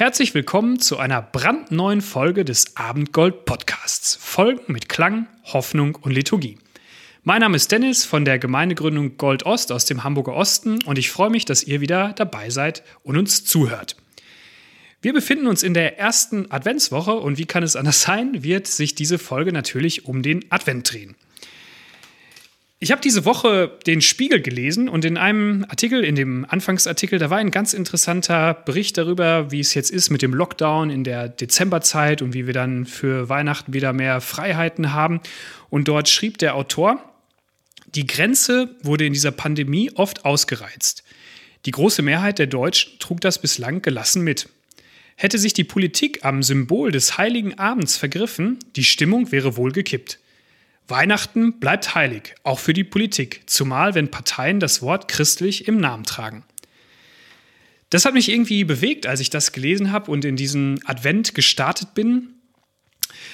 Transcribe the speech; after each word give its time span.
Herzlich 0.00 0.32
willkommen 0.32 0.80
zu 0.80 0.96
einer 0.96 1.20
brandneuen 1.20 2.00
Folge 2.00 2.42
des 2.46 2.74
Abendgold 2.74 3.44
Podcasts. 3.44 4.16
Folgen 4.18 4.72
mit 4.72 4.88
Klang, 4.88 5.26
Hoffnung 5.44 5.94
und 5.94 6.12
Liturgie. 6.12 6.56
Mein 7.22 7.42
Name 7.42 7.56
ist 7.56 7.70
Dennis 7.70 8.06
von 8.06 8.24
der 8.24 8.38
Gemeindegründung 8.38 9.18
Gold 9.18 9.44
Ost 9.44 9.70
aus 9.70 9.84
dem 9.84 10.02
Hamburger 10.02 10.32
Osten 10.32 10.82
und 10.84 10.96
ich 10.96 11.10
freue 11.10 11.28
mich, 11.28 11.44
dass 11.44 11.64
ihr 11.64 11.82
wieder 11.82 12.14
dabei 12.14 12.48
seid 12.48 12.82
und 13.02 13.18
uns 13.18 13.44
zuhört. 13.44 13.94
Wir 15.02 15.12
befinden 15.12 15.46
uns 15.46 15.62
in 15.62 15.74
der 15.74 15.98
ersten 15.98 16.50
Adventswoche 16.50 17.12
und 17.12 17.36
wie 17.36 17.44
kann 17.44 17.62
es 17.62 17.76
anders 17.76 18.00
sein, 18.00 18.42
wird 18.42 18.68
sich 18.68 18.94
diese 18.94 19.18
Folge 19.18 19.52
natürlich 19.52 20.06
um 20.06 20.22
den 20.22 20.50
Advent 20.50 20.90
drehen. 20.90 21.14
Ich 22.82 22.90
habe 22.90 23.02
diese 23.02 23.26
Woche 23.26 23.78
den 23.86 24.00
Spiegel 24.00 24.40
gelesen 24.40 24.88
und 24.88 25.04
in 25.04 25.18
einem 25.18 25.66
Artikel, 25.68 26.02
in 26.02 26.14
dem 26.14 26.46
Anfangsartikel, 26.48 27.18
da 27.18 27.28
war 27.28 27.36
ein 27.36 27.50
ganz 27.50 27.74
interessanter 27.74 28.54
Bericht 28.54 28.96
darüber, 28.96 29.50
wie 29.50 29.60
es 29.60 29.74
jetzt 29.74 29.90
ist 29.90 30.08
mit 30.08 30.22
dem 30.22 30.32
Lockdown 30.32 30.88
in 30.88 31.04
der 31.04 31.28
Dezemberzeit 31.28 32.22
und 32.22 32.32
wie 32.32 32.46
wir 32.46 32.54
dann 32.54 32.86
für 32.86 33.28
Weihnachten 33.28 33.74
wieder 33.74 33.92
mehr 33.92 34.22
Freiheiten 34.22 34.94
haben. 34.94 35.20
Und 35.68 35.88
dort 35.88 36.08
schrieb 36.08 36.38
der 36.38 36.54
Autor, 36.54 37.04
die 37.94 38.06
Grenze 38.06 38.74
wurde 38.82 39.04
in 39.04 39.12
dieser 39.12 39.32
Pandemie 39.32 39.90
oft 39.94 40.24
ausgereizt. 40.24 41.04
Die 41.66 41.72
große 41.72 42.00
Mehrheit 42.00 42.38
der 42.38 42.46
Deutschen 42.46 42.98
trug 42.98 43.20
das 43.20 43.42
bislang 43.42 43.82
gelassen 43.82 44.22
mit. 44.22 44.48
Hätte 45.16 45.36
sich 45.36 45.52
die 45.52 45.64
Politik 45.64 46.24
am 46.24 46.42
Symbol 46.42 46.92
des 46.92 47.18
heiligen 47.18 47.58
Abends 47.58 47.98
vergriffen, 47.98 48.58
die 48.74 48.84
Stimmung 48.84 49.32
wäre 49.32 49.58
wohl 49.58 49.70
gekippt. 49.70 50.18
Weihnachten 50.90 51.60
bleibt 51.60 51.94
heilig, 51.94 52.34
auch 52.42 52.58
für 52.58 52.72
die 52.72 52.84
Politik, 52.84 53.42
zumal 53.46 53.94
wenn 53.94 54.10
Parteien 54.10 54.60
das 54.60 54.82
Wort 54.82 55.08
christlich 55.08 55.68
im 55.68 55.78
Namen 55.78 56.04
tragen. 56.04 56.44
Das 57.90 58.04
hat 58.04 58.14
mich 58.14 58.28
irgendwie 58.28 58.64
bewegt, 58.64 59.06
als 59.06 59.20
ich 59.20 59.30
das 59.30 59.52
gelesen 59.52 59.92
habe 59.92 60.10
und 60.10 60.24
in 60.24 60.36
diesen 60.36 60.80
Advent 60.86 61.34
gestartet 61.34 61.94
bin 61.94 62.34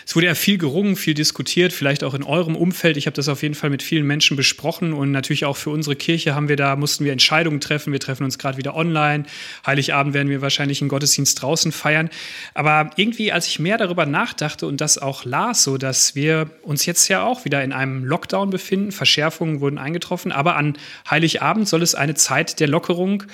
es 0.06 0.14
wurde 0.14 0.28
ja 0.28 0.36
viel 0.36 0.56
gerungen, 0.56 0.94
viel 0.94 1.14
diskutiert, 1.14 1.72
vielleicht 1.72 2.04
auch 2.04 2.14
in 2.14 2.22
eurem 2.22 2.54
Umfeld. 2.54 2.96
Ich 2.96 3.06
habe 3.06 3.17
das 3.17 3.28
auf 3.28 3.42
jeden 3.42 3.56
Fall 3.56 3.70
mit 3.70 3.83
vielen 3.83 4.06
Menschen 4.06 4.36
besprochen 4.36 4.92
und 4.92 5.11
natürlich 5.11 5.44
auch 5.44 5.56
für 5.56 5.70
unsere 5.70 5.96
Kirche 5.96 6.36
haben 6.36 6.48
wir 6.48 6.55
da, 6.55 6.77
mussten 6.77 7.05
wir 7.05 7.11
Entscheidungen 7.11 7.61
treffen. 7.61 7.92
Wir 7.92 7.98
treffen 7.98 8.22
uns 8.22 8.39
gerade 8.39 8.56
wieder 8.56 8.77
online. 8.77 9.24
Heiligabend 9.66 10.14
werden 10.14 10.28
wir 10.28 10.42
wahrscheinlich 10.42 10.80
einen 10.80 10.90
Gottesdienst 10.90 11.42
draußen 11.42 11.72
feiern. 11.72 12.08
Aber 12.55 12.90
irgendwie, 12.95 13.33
als 13.33 13.48
ich 13.48 13.58
mehr 13.58 13.78
darüber 13.78 14.06
nachdachte 14.06 14.68
und 14.68 14.80
das 14.80 14.96
auch 14.96 15.24
las, 15.24 15.64
so 15.64 15.77
dass 15.77 16.14
wir 16.14 16.50
uns 16.62 16.86
jetzt 16.86 17.08
ja 17.08 17.24
auch 17.24 17.45
wieder 17.45 17.64
in 17.64 17.72
einem 17.72 18.05
Lockdown 18.05 18.50
befinden, 18.50 18.92
Verschärfungen 18.92 19.61
wurden 19.61 19.78
eingetroffen, 19.78 20.30
aber 20.30 20.55
an 20.55 20.78
Heiligabend 21.11 21.66
soll 21.66 21.83
es 21.83 21.96
eine 21.96 22.14
Zeit 22.14 22.61
der 22.61 22.68
Lockerung 22.68 23.24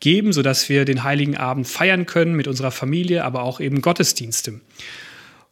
geben, 0.00 0.32
sodass 0.32 0.70
wir 0.70 0.86
den 0.86 1.04
Heiligen 1.04 1.36
Abend 1.36 1.68
feiern 1.68 2.06
können 2.06 2.34
mit 2.34 2.48
unserer 2.48 2.70
Familie, 2.70 3.22
aber 3.22 3.42
auch 3.42 3.60
eben 3.60 3.82
Gottesdienste. 3.82 4.62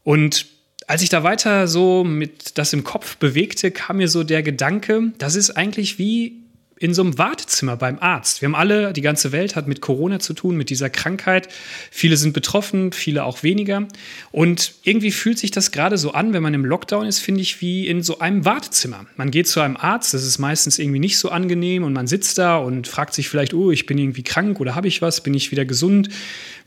Und 0.04 0.46
als 0.90 1.02
ich 1.02 1.08
da 1.08 1.22
weiter 1.22 1.68
so 1.68 2.02
mit 2.02 2.58
das 2.58 2.72
im 2.72 2.82
Kopf 2.82 3.16
bewegte, 3.18 3.70
kam 3.70 3.98
mir 3.98 4.08
so 4.08 4.24
der 4.24 4.42
Gedanke, 4.42 5.12
das 5.18 5.36
ist 5.36 5.50
eigentlich 5.50 6.00
wie 6.00 6.40
in 6.80 6.94
so 6.94 7.02
einem 7.02 7.16
Wartezimmer 7.16 7.76
beim 7.76 7.98
Arzt. 8.00 8.40
Wir 8.40 8.48
haben 8.48 8.54
alle, 8.54 8.94
die 8.94 9.02
ganze 9.02 9.32
Welt 9.32 9.54
hat 9.54 9.68
mit 9.68 9.82
Corona 9.82 10.18
zu 10.18 10.32
tun, 10.32 10.56
mit 10.56 10.70
dieser 10.70 10.88
Krankheit. 10.88 11.48
Viele 11.90 12.16
sind 12.16 12.32
betroffen, 12.32 12.92
viele 12.92 13.24
auch 13.24 13.42
weniger. 13.42 13.86
Und 14.32 14.72
irgendwie 14.82 15.10
fühlt 15.10 15.38
sich 15.38 15.50
das 15.50 15.72
gerade 15.72 15.98
so 15.98 16.12
an, 16.12 16.32
wenn 16.32 16.42
man 16.42 16.54
im 16.54 16.64
Lockdown 16.64 17.06
ist, 17.06 17.18
finde 17.18 17.42
ich, 17.42 17.60
wie 17.60 17.86
in 17.86 18.02
so 18.02 18.18
einem 18.18 18.46
Wartezimmer. 18.46 19.04
Man 19.16 19.30
geht 19.30 19.46
zu 19.46 19.60
einem 19.60 19.76
Arzt, 19.76 20.14
das 20.14 20.24
ist 20.24 20.38
meistens 20.38 20.78
irgendwie 20.78 21.00
nicht 21.00 21.18
so 21.18 21.28
angenehm 21.28 21.84
und 21.84 21.92
man 21.92 22.06
sitzt 22.06 22.38
da 22.38 22.56
und 22.56 22.88
fragt 22.88 23.12
sich 23.12 23.28
vielleicht, 23.28 23.52
oh, 23.52 23.70
ich 23.70 23.84
bin 23.84 23.98
irgendwie 23.98 24.22
krank 24.22 24.58
oder 24.58 24.74
habe 24.74 24.88
ich 24.88 25.02
was, 25.02 25.22
bin 25.22 25.34
ich 25.34 25.50
wieder 25.50 25.66
gesund? 25.66 26.08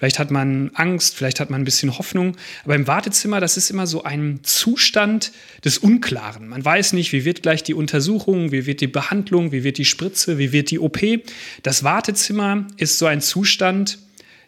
Vielleicht 0.03 0.19
hat 0.19 0.31
man 0.31 0.69
Angst, 0.73 1.15
vielleicht 1.15 1.39
hat 1.39 1.49
man 1.49 1.61
ein 1.61 1.63
bisschen 1.63 1.97
Hoffnung. 1.97 2.35
Aber 2.65 2.75
im 2.75 2.87
Wartezimmer, 2.87 3.39
das 3.39 3.55
ist 3.55 3.69
immer 3.69 3.87
so 3.87 4.03
ein 4.03 4.41
Zustand 4.43 5.31
des 5.63 5.77
Unklaren. 5.77 6.49
Man 6.49 6.65
weiß 6.65 6.91
nicht, 6.91 7.13
wie 7.13 7.23
wird 7.23 7.41
gleich 7.41 7.63
die 7.63 7.73
Untersuchung, 7.73 8.51
wie 8.51 8.65
wird 8.65 8.81
die 8.81 8.87
Behandlung, 8.87 9.53
wie 9.53 9.63
wird 9.63 9.77
die 9.77 9.85
Spritze 9.85 10.37
wie 10.37 10.51
wird 10.51 10.71
die 10.71 10.79
OP. 10.79 10.99
Das 11.61 11.85
Wartezimmer 11.85 12.67
ist 12.75 12.99
so 12.99 13.05
ein 13.05 13.21
Zustand 13.21 13.97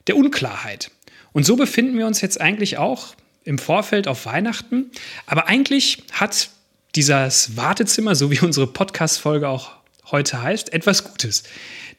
der 0.07 0.17
Unklarheit. 0.17 0.91
Und 1.31 1.45
so 1.45 1.55
befinden 1.55 1.97
wir 1.97 2.05
uns 2.05 2.19
jetzt 2.19 2.41
eigentlich 2.41 2.77
auch 2.77 3.15
im 3.45 3.57
Vorfeld 3.57 4.09
auf 4.09 4.25
Weihnachten. 4.25 4.91
Aber 5.25 5.47
eigentlich 5.47 6.03
hat 6.11 6.49
dieses 6.95 7.55
Wartezimmer, 7.55 8.15
so 8.15 8.29
wie 8.29 8.41
unsere 8.41 8.67
Podcast-Folge 8.67 9.47
auch 9.47 9.71
heute 10.11 10.41
heißt, 10.41 10.73
etwas 10.73 11.05
Gutes. 11.05 11.43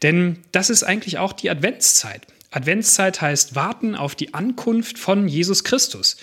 Denn 0.03 0.41
das 0.53 0.69
ist 0.69 0.83
eigentlich 0.83 1.17
auch 1.17 1.33
die 1.33 1.49
Adventszeit. 1.49 2.27
Adventszeit 2.57 3.21
heißt 3.21 3.55
warten 3.55 3.95
auf 3.95 4.15
die 4.15 4.33
Ankunft 4.33 4.99
von 4.99 5.29
Jesus 5.29 5.63
Christus. 5.63 6.17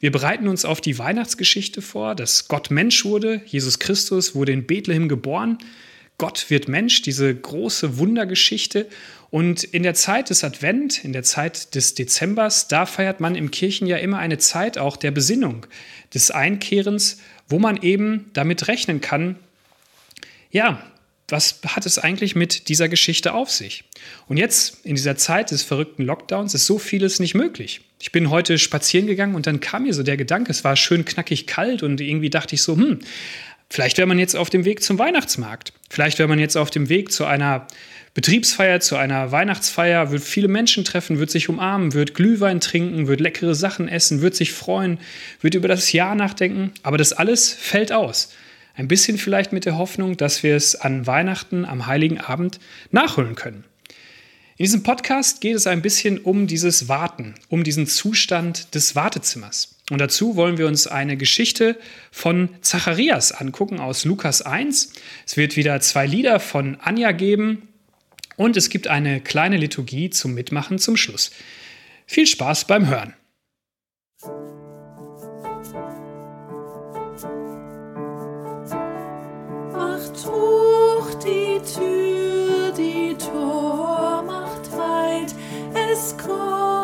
Wir 0.00 0.12
bereiten 0.12 0.46
uns 0.46 0.64
auf 0.64 0.80
die 0.80 0.98
Weihnachtsgeschichte 0.98 1.82
vor, 1.82 2.14
dass 2.14 2.46
Gott 2.46 2.70
Mensch 2.70 3.04
wurde. 3.04 3.40
Jesus 3.46 3.78
Christus 3.78 4.34
wurde 4.34 4.52
in 4.52 4.66
Bethlehem 4.66 5.08
geboren. 5.08 5.58
Gott 6.18 6.50
wird 6.50 6.68
Mensch, 6.68 7.02
diese 7.02 7.34
große 7.34 7.96
Wundergeschichte. 7.96 8.86
Und 9.30 9.64
in 9.64 9.82
der 9.82 9.94
Zeit 9.94 10.30
des 10.30 10.44
Advent, 10.44 11.04
in 11.04 11.12
der 11.12 11.22
Zeit 11.22 11.74
des 11.74 11.94
Dezembers, 11.94 12.68
da 12.68 12.84
feiert 12.84 13.20
man 13.20 13.34
im 13.34 13.50
Kirchenjahr 13.50 14.00
immer 14.00 14.18
eine 14.18 14.38
Zeit 14.38 14.78
auch 14.78 14.96
der 14.96 15.10
Besinnung, 15.10 15.66
des 16.12 16.30
Einkehrens, 16.30 17.18
wo 17.48 17.58
man 17.58 17.82
eben 17.82 18.30
damit 18.34 18.68
rechnen 18.68 19.00
kann, 19.00 19.36
ja, 20.50 20.82
was 21.28 21.60
hat 21.66 21.84
es 21.86 21.98
eigentlich 21.98 22.34
mit 22.34 22.68
dieser 22.68 22.88
Geschichte 22.88 23.34
auf 23.34 23.50
sich? 23.50 23.84
Und 24.28 24.38
jetzt, 24.38 24.84
in 24.84 24.94
dieser 24.94 25.16
Zeit 25.16 25.50
des 25.50 25.62
verrückten 25.62 26.04
Lockdowns, 26.04 26.54
ist 26.54 26.66
so 26.66 26.78
vieles 26.78 27.20
nicht 27.20 27.34
möglich. 27.34 27.82
Ich 28.00 28.12
bin 28.12 28.30
heute 28.30 28.58
spazieren 28.58 29.06
gegangen 29.06 29.34
und 29.34 29.46
dann 29.46 29.60
kam 29.60 29.82
mir 29.82 29.92
so 29.92 30.02
der 30.02 30.16
Gedanke, 30.16 30.50
es 30.50 30.64
war 30.64 30.76
schön 30.76 31.04
knackig 31.04 31.46
kalt 31.46 31.82
und 31.82 32.00
irgendwie 32.00 32.30
dachte 32.30 32.54
ich 32.54 32.62
so, 32.62 32.76
hm, 32.76 33.00
Vielleicht 33.70 33.98
wäre 33.98 34.06
man 34.08 34.18
jetzt 34.18 34.34
auf 34.34 34.48
dem 34.48 34.64
Weg 34.64 34.82
zum 34.82 34.98
Weihnachtsmarkt. 34.98 35.72
Vielleicht 35.90 36.18
wäre 36.18 36.28
man 36.28 36.38
jetzt 36.38 36.56
auf 36.56 36.70
dem 36.70 36.88
Weg 36.88 37.12
zu 37.12 37.26
einer 37.26 37.66
Betriebsfeier, 38.14 38.80
zu 38.80 38.96
einer 38.96 39.30
Weihnachtsfeier, 39.30 40.10
wird 40.10 40.22
viele 40.22 40.48
Menschen 40.48 40.84
treffen, 40.84 41.18
wird 41.18 41.30
sich 41.30 41.50
umarmen, 41.50 41.92
wird 41.92 42.14
Glühwein 42.14 42.60
trinken, 42.60 43.06
wird 43.08 43.20
leckere 43.20 43.54
Sachen 43.54 43.86
essen, 43.86 44.22
wird 44.22 44.34
sich 44.34 44.52
freuen, 44.52 44.98
wird 45.42 45.54
über 45.54 45.68
das 45.68 45.92
Jahr 45.92 46.14
nachdenken. 46.14 46.72
Aber 46.82 46.96
das 46.96 47.12
alles 47.12 47.52
fällt 47.52 47.92
aus. 47.92 48.32
Ein 48.78 48.86
bisschen 48.86 49.18
vielleicht 49.18 49.52
mit 49.52 49.64
der 49.64 49.76
Hoffnung, 49.76 50.16
dass 50.16 50.44
wir 50.44 50.54
es 50.54 50.76
an 50.76 51.04
Weihnachten, 51.04 51.64
am 51.64 51.86
Heiligen 51.88 52.20
Abend 52.20 52.60
nachholen 52.92 53.34
können. 53.34 53.64
In 54.56 54.62
diesem 54.66 54.84
Podcast 54.84 55.40
geht 55.40 55.56
es 55.56 55.66
ein 55.66 55.82
bisschen 55.82 56.18
um 56.18 56.46
dieses 56.46 56.88
Warten, 56.88 57.34
um 57.48 57.64
diesen 57.64 57.88
Zustand 57.88 58.72
des 58.76 58.94
Wartezimmers. 58.94 59.74
Und 59.90 60.00
dazu 60.00 60.36
wollen 60.36 60.58
wir 60.58 60.68
uns 60.68 60.86
eine 60.86 61.16
Geschichte 61.16 61.76
von 62.12 62.50
Zacharias 62.60 63.32
angucken 63.32 63.80
aus 63.80 64.04
Lukas 64.04 64.42
1. 64.42 64.92
Es 65.26 65.36
wird 65.36 65.56
wieder 65.56 65.80
zwei 65.80 66.06
Lieder 66.06 66.38
von 66.38 66.76
Anja 66.80 67.10
geben 67.10 67.66
und 68.36 68.56
es 68.56 68.70
gibt 68.70 68.86
eine 68.86 69.20
kleine 69.20 69.56
Liturgie 69.56 70.10
zum 70.10 70.34
Mitmachen 70.34 70.78
zum 70.78 70.96
Schluss. 70.96 71.32
Viel 72.06 72.28
Spaß 72.28 72.66
beim 72.68 72.86
Hören. 72.86 73.14
Es 85.90 86.16
kommt 86.16 86.77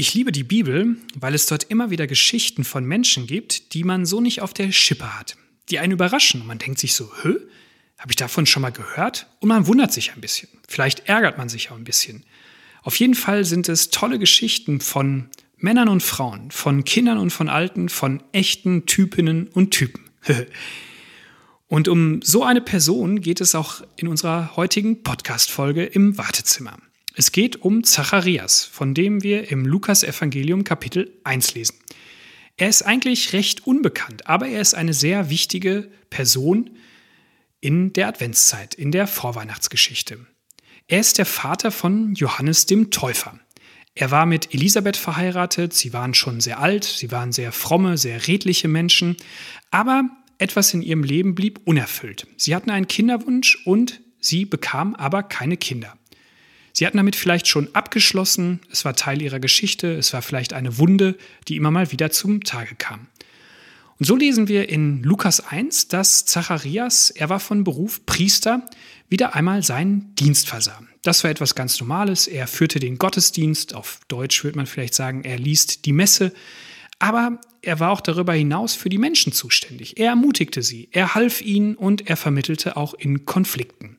Ich 0.00 0.14
liebe 0.14 0.32
die 0.32 0.44
Bibel, 0.44 0.96
weil 1.14 1.34
es 1.34 1.44
dort 1.44 1.64
immer 1.64 1.90
wieder 1.90 2.06
Geschichten 2.06 2.64
von 2.64 2.86
Menschen 2.86 3.26
gibt, 3.26 3.74
die 3.74 3.84
man 3.84 4.06
so 4.06 4.22
nicht 4.22 4.40
auf 4.40 4.54
der 4.54 4.72
Schippe 4.72 5.18
hat, 5.18 5.36
die 5.68 5.78
einen 5.78 5.92
überraschen 5.92 6.40
und 6.40 6.46
man 6.46 6.56
denkt 6.56 6.78
sich 6.78 6.94
so, 6.94 7.12
hä? 7.22 7.34
Habe 7.98 8.10
ich 8.10 8.16
davon 8.16 8.46
schon 8.46 8.62
mal 8.62 8.72
gehört? 8.72 9.26
Und 9.40 9.50
man 9.50 9.66
wundert 9.66 9.92
sich 9.92 10.14
ein 10.14 10.22
bisschen. 10.22 10.48
Vielleicht 10.66 11.06
ärgert 11.06 11.36
man 11.36 11.50
sich 11.50 11.70
auch 11.70 11.76
ein 11.76 11.84
bisschen. 11.84 12.24
Auf 12.82 12.96
jeden 12.96 13.14
Fall 13.14 13.44
sind 13.44 13.68
es 13.68 13.90
tolle 13.90 14.18
Geschichten 14.18 14.80
von 14.80 15.28
Männern 15.58 15.90
und 15.90 16.02
Frauen, 16.02 16.50
von 16.50 16.84
Kindern 16.84 17.18
und 17.18 17.28
von 17.28 17.50
Alten, 17.50 17.90
von 17.90 18.22
echten 18.32 18.86
Typinnen 18.86 19.48
und 19.48 19.70
Typen. 19.70 20.08
und 21.68 21.88
um 21.88 22.22
so 22.22 22.42
eine 22.42 22.62
Person 22.62 23.20
geht 23.20 23.42
es 23.42 23.54
auch 23.54 23.82
in 23.96 24.08
unserer 24.08 24.56
heutigen 24.56 25.02
Podcast-Folge 25.02 25.84
im 25.84 26.16
Wartezimmer. 26.16 26.78
Es 27.14 27.32
geht 27.32 27.62
um 27.62 27.82
Zacharias, 27.82 28.64
von 28.64 28.94
dem 28.94 29.22
wir 29.22 29.50
im 29.50 29.66
Lukas-Evangelium 29.66 30.62
Kapitel 30.62 31.12
1 31.24 31.54
lesen. 31.54 31.76
Er 32.56 32.68
ist 32.68 32.82
eigentlich 32.82 33.32
recht 33.32 33.66
unbekannt, 33.66 34.26
aber 34.26 34.46
er 34.46 34.60
ist 34.60 34.74
eine 34.74 34.94
sehr 34.94 35.28
wichtige 35.28 35.90
Person 36.08 36.70
in 37.60 37.92
der 37.92 38.08
Adventszeit, 38.08 38.74
in 38.74 38.92
der 38.92 39.06
Vorweihnachtsgeschichte. 39.06 40.24
Er 40.86 41.00
ist 41.00 41.18
der 41.18 41.26
Vater 41.26 41.70
von 41.70 42.14
Johannes 42.14 42.66
dem 42.66 42.90
Täufer. 42.90 43.38
Er 43.94 44.10
war 44.10 44.24
mit 44.24 44.54
Elisabeth 44.54 44.96
verheiratet, 44.96 45.72
sie 45.74 45.92
waren 45.92 46.14
schon 46.14 46.40
sehr 46.40 46.60
alt, 46.60 46.84
sie 46.84 47.10
waren 47.10 47.32
sehr 47.32 47.52
fromme, 47.52 47.98
sehr 47.98 48.28
redliche 48.28 48.68
Menschen, 48.68 49.16
aber 49.70 50.04
etwas 50.38 50.72
in 50.72 50.82
ihrem 50.82 51.02
Leben 51.02 51.34
blieb 51.34 51.60
unerfüllt. 51.64 52.26
Sie 52.36 52.54
hatten 52.54 52.70
einen 52.70 52.88
Kinderwunsch 52.88 53.58
und 53.66 54.00
sie 54.20 54.44
bekam 54.44 54.94
aber 54.94 55.22
keine 55.22 55.56
Kinder. 55.56 55.96
Sie 56.72 56.86
hatten 56.86 56.96
damit 56.96 57.16
vielleicht 57.16 57.48
schon 57.48 57.74
abgeschlossen, 57.74 58.60
es 58.70 58.84
war 58.84 58.94
Teil 58.94 59.22
ihrer 59.22 59.40
Geschichte, 59.40 59.92
es 59.94 60.12
war 60.12 60.22
vielleicht 60.22 60.52
eine 60.52 60.78
Wunde, 60.78 61.16
die 61.48 61.56
immer 61.56 61.70
mal 61.70 61.92
wieder 61.92 62.10
zum 62.10 62.44
Tage 62.44 62.74
kam. 62.76 63.08
Und 63.98 64.06
so 64.06 64.16
lesen 64.16 64.48
wir 64.48 64.70
in 64.70 65.02
Lukas 65.02 65.40
1, 65.40 65.88
dass 65.88 66.24
Zacharias, 66.24 67.10
er 67.10 67.28
war 67.28 67.38
von 67.38 67.64
Beruf 67.64 68.06
Priester, 68.06 68.66
wieder 69.10 69.34
einmal 69.34 69.62
seinen 69.62 70.14
Dienst 70.14 70.48
versah. 70.48 70.80
Das 71.02 71.22
war 71.22 71.30
etwas 71.30 71.54
ganz 71.54 71.78
Normales. 71.80 72.26
Er 72.26 72.46
führte 72.46 72.78
den 72.78 72.96
Gottesdienst, 72.96 73.74
auf 73.74 74.00
Deutsch 74.08 74.42
würde 74.42 74.56
man 74.56 74.66
vielleicht 74.66 74.94
sagen, 74.94 75.24
er 75.24 75.38
liest 75.38 75.84
die 75.84 75.92
Messe, 75.92 76.32
aber 76.98 77.40
er 77.60 77.78
war 77.78 77.90
auch 77.90 78.00
darüber 78.00 78.32
hinaus 78.32 78.74
für 78.74 78.88
die 78.88 78.96
Menschen 78.96 79.32
zuständig. 79.32 79.98
Er 79.98 80.10
ermutigte 80.10 80.62
sie, 80.62 80.88
er 80.92 81.14
half 81.14 81.42
ihnen 81.42 81.74
und 81.74 82.08
er 82.08 82.16
vermittelte 82.16 82.78
auch 82.78 82.94
in 82.94 83.26
Konflikten. 83.26 83.98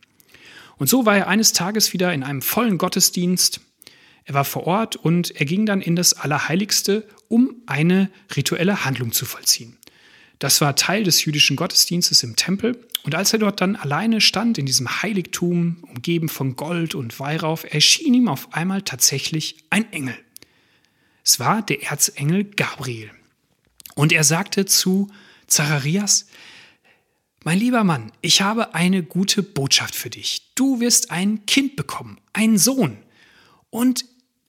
Und 0.77 0.87
so 0.87 1.05
war 1.05 1.17
er 1.17 1.27
eines 1.27 1.53
Tages 1.53 1.93
wieder 1.93 2.13
in 2.13 2.23
einem 2.23 2.41
vollen 2.41 2.77
Gottesdienst. 2.77 3.61
Er 4.25 4.33
war 4.33 4.45
vor 4.45 4.67
Ort 4.67 4.95
und 4.95 5.31
er 5.31 5.45
ging 5.45 5.65
dann 5.65 5.81
in 5.81 5.95
das 5.95 6.13
Allerheiligste, 6.13 7.07
um 7.27 7.55
eine 7.65 8.09
rituelle 8.35 8.85
Handlung 8.85 9.11
zu 9.11 9.25
vollziehen. 9.25 9.77
Das 10.39 10.59
war 10.59 10.75
Teil 10.75 11.03
des 11.03 11.23
jüdischen 11.23 11.55
Gottesdienstes 11.55 12.23
im 12.23 12.35
Tempel. 12.35 12.83
Und 13.03 13.15
als 13.15 13.33
er 13.33 13.39
dort 13.39 13.61
dann 13.61 13.75
alleine 13.75 14.21
stand 14.21 14.57
in 14.57 14.65
diesem 14.65 15.01
Heiligtum, 15.01 15.77
umgeben 15.83 16.29
von 16.29 16.55
Gold 16.55 16.95
und 16.95 17.19
Weihrauch, 17.19 17.63
erschien 17.63 18.13
ihm 18.13 18.27
auf 18.27 18.53
einmal 18.53 18.81
tatsächlich 18.81 19.57
ein 19.69 19.91
Engel. 19.91 20.15
Es 21.23 21.39
war 21.39 21.61
der 21.61 21.83
Erzengel 21.83 22.43
Gabriel. 22.43 23.11
Und 23.95 24.11
er 24.11 24.23
sagte 24.23 24.65
zu 24.65 25.09
Zacharias, 25.45 26.27
mein 27.43 27.59
lieber 27.59 27.83
Mann, 27.83 28.11
ich 28.21 28.41
habe 28.41 28.75
eine 28.75 29.03
gute 29.03 29.41
Botschaft 29.41 29.95
für 29.95 30.09
dich. 30.09 30.51
Du 30.55 30.79
wirst 30.79 31.11
ein 31.11 31.45
Kind 31.45 31.75
bekommen, 31.75 32.19
einen 32.33 32.57
Sohn. 32.57 32.97
Und 33.69 34.05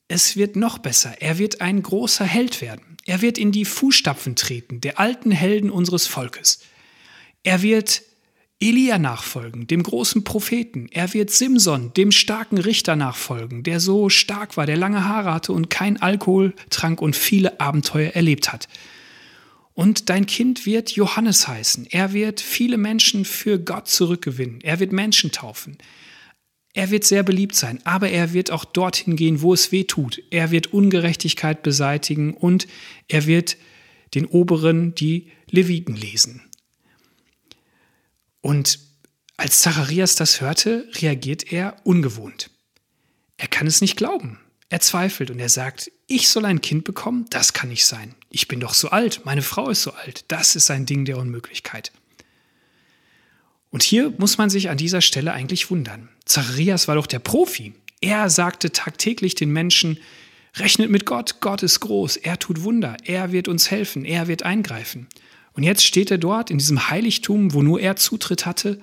es 0.09 0.37
wird 0.37 0.57
noch 0.57 0.79
besser, 0.79 1.15
er 1.21 1.39
wird 1.39 1.61
ein 1.61 1.83
großer 1.83 2.25
Held 2.25 2.61
werden. 2.61 2.99
Er 3.07 3.23
wird 3.23 3.39
in 3.39 3.51
die 3.51 3.65
Fußstapfen 3.65 4.37
treten, 4.37 4.81
der 4.81 5.01
alten 5.01 5.31
Helden 5.31 5.71
unseres 5.71 6.07
Volkes. 6.07 6.61
Er 7.43 7.63
wird 7.63 8.03
Elia 8.61 8.99
nachfolgen, 8.99 9.67
dem 9.67 9.83
großen 9.83 10.23
Propheten. 10.23 10.89
Er 10.93 11.13
wird 11.15 11.31
Simson, 11.31 11.93
dem 11.95 12.13
starken 12.13 12.59
Richter 12.59 12.95
nachfolgen, 12.95 13.65
der 13.65 13.81
so 13.81 14.09
stark 14.09 14.57
war, 14.57 14.67
der 14.67 14.77
lange 14.77 15.05
Haare 15.09 15.35
hatte 15.35 15.53
und 15.53 15.69
kein 15.69 16.01
Alkohol 16.01 16.55
trank 16.71 17.03
und 17.03 17.17
viele 17.17 17.59
Abenteuer 17.59 18.13
erlebt 18.13 18.53
hat. 18.53 18.69
Und 19.75 20.11
dein 20.11 20.27
Kind 20.27 20.67
wird 20.67 20.93
Johannes 20.93 21.49
heißen. 21.49 21.87
Er 21.91 22.13
wird 22.13 22.41
viele 22.41 22.77
Menschen 22.77 23.25
für 23.25 23.59
Gott 23.59 23.89
zurückgewinnen. 23.89 24.61
Er 24.61 24.81
wird 24.81 24.93
Menschen 24.93 25.33
taufen. 25.33 25.79
Er 26.75 26.91
wird 26.91 27.05
sehr 27.05 27.23
beliebt 27.23 27.55
sein, 27.55 27.81
aber 27.85 28.09
er 28.11 28.33
wird 28.33 28.51
auch 28.51 28.65
dorthin 28.65 29.17
gehen, 29.17 29.43
wo 29.43 29.53
es 29.53 29.73
weh 29.73 29.85
tut. 29.85 30.23
Er 30.31 30.51
wird 30.51 30.73
Ungerechtigkeit 30.73 31.63
beseitigen 31.63 32.35
und 32.35 32.67
er 33.09 33.27
wird 33.27 33.57
den 34.15 34.27
Oberen 34.27 34.95
die 34.95 35.31
Leviten 35.51 35.95
lesen. 35.95 36.43
Und 38.41 38.79
als 39.37 39.61
Zacharias 39.61 40.17
das 40.17 40.41
hörte, 40.41 40.89
reagiert 41.01 41.53
er 41.53 41.77
ungewohnt. 41.85 42.51
Er 43.37 43.49
kann 43.49 43.67
es 43.67 43.81
nicht 43.81 43.97
glauben. 43.97 44.39
Er 44.69 44.81
zweifelt 44.81 45.31
und 45.31 45.39
er 45.39 45.49
sagt, 45.49 45.91
ich 46.07 46.29
soll 46.29 46.47
ein 46.47 46.61
Kind 46.61 46.85
bekommen? 46.85 47.27
Das 47.31 47.53
kann 47.53 47.69
nicht 47.69 47.85
sein. 47.85 48.15
Ich 48.35 48.49
bin 48.49 48.61
doch 48.61 48.73
so 48.73 48.89
alt, 48.89 49.21
meine 49.25 49.43
Frau 49.43 49.69
ist 49.69 49.83
so 49.83 49.93
alt. 49.93 50.25
Das 50.29 50.57
ist 50.57 50.71
ein 50.71 50.87
Ding 50.87 51.05
der 51.05 51.19
Unmöglichkeit. 51.19 51.93
Und 53.69 53.83
hier 53.83 54.11
muss 54.17 54.39
man 54.39 54.49
sich 54.49 54.71
an 54.71 54.79
dieser 54.79 55.03
Stelle 55.03 55.35
eigentlich 55.35 55.71
wundern. 55.71 56.09
Zacharias 56.25 56.89
war 56.89 56.95
doch 56.95 57.07
der 57.07 57.19
Profi. 57.19 57.75
Er 58.01 58.31
sagte 58.31 58.73
tagtäglich 58.73 59.35
den 59.35 59.51
Menschen, 59.51 59.99
rechnet 60.57 60.91
mit 60.91 61.05
Gott, 61.05 61.41
Gott 61.41 61.63
ist 61.63 61.81
groß, 61.81 62.17
er 62.17 62.39
tut 62.39 62.63
Wunder, 62.63 62.97
er 63.05 63.33
wird 63.33 63.49
uns 63.49 63.71
helfen, 63.71 64.05
er 64.07 64.29
wird 64.29 64.45
eingreifen. 64.45 65.09
Und 65.53 65.63
jetzt 65.63 65.85
steht 65.85 66.11
er 66.11 66.19
dort 66.19 66.51
in 66.51 66.57
diesem 66.57 66.89
Heiligtum, 66.89 67.53
wo 67.53 67.63
nur 67.63 67.81
er 67.81 67.97
Zutritt 67.97 68.47
hatte, 68.47 68.81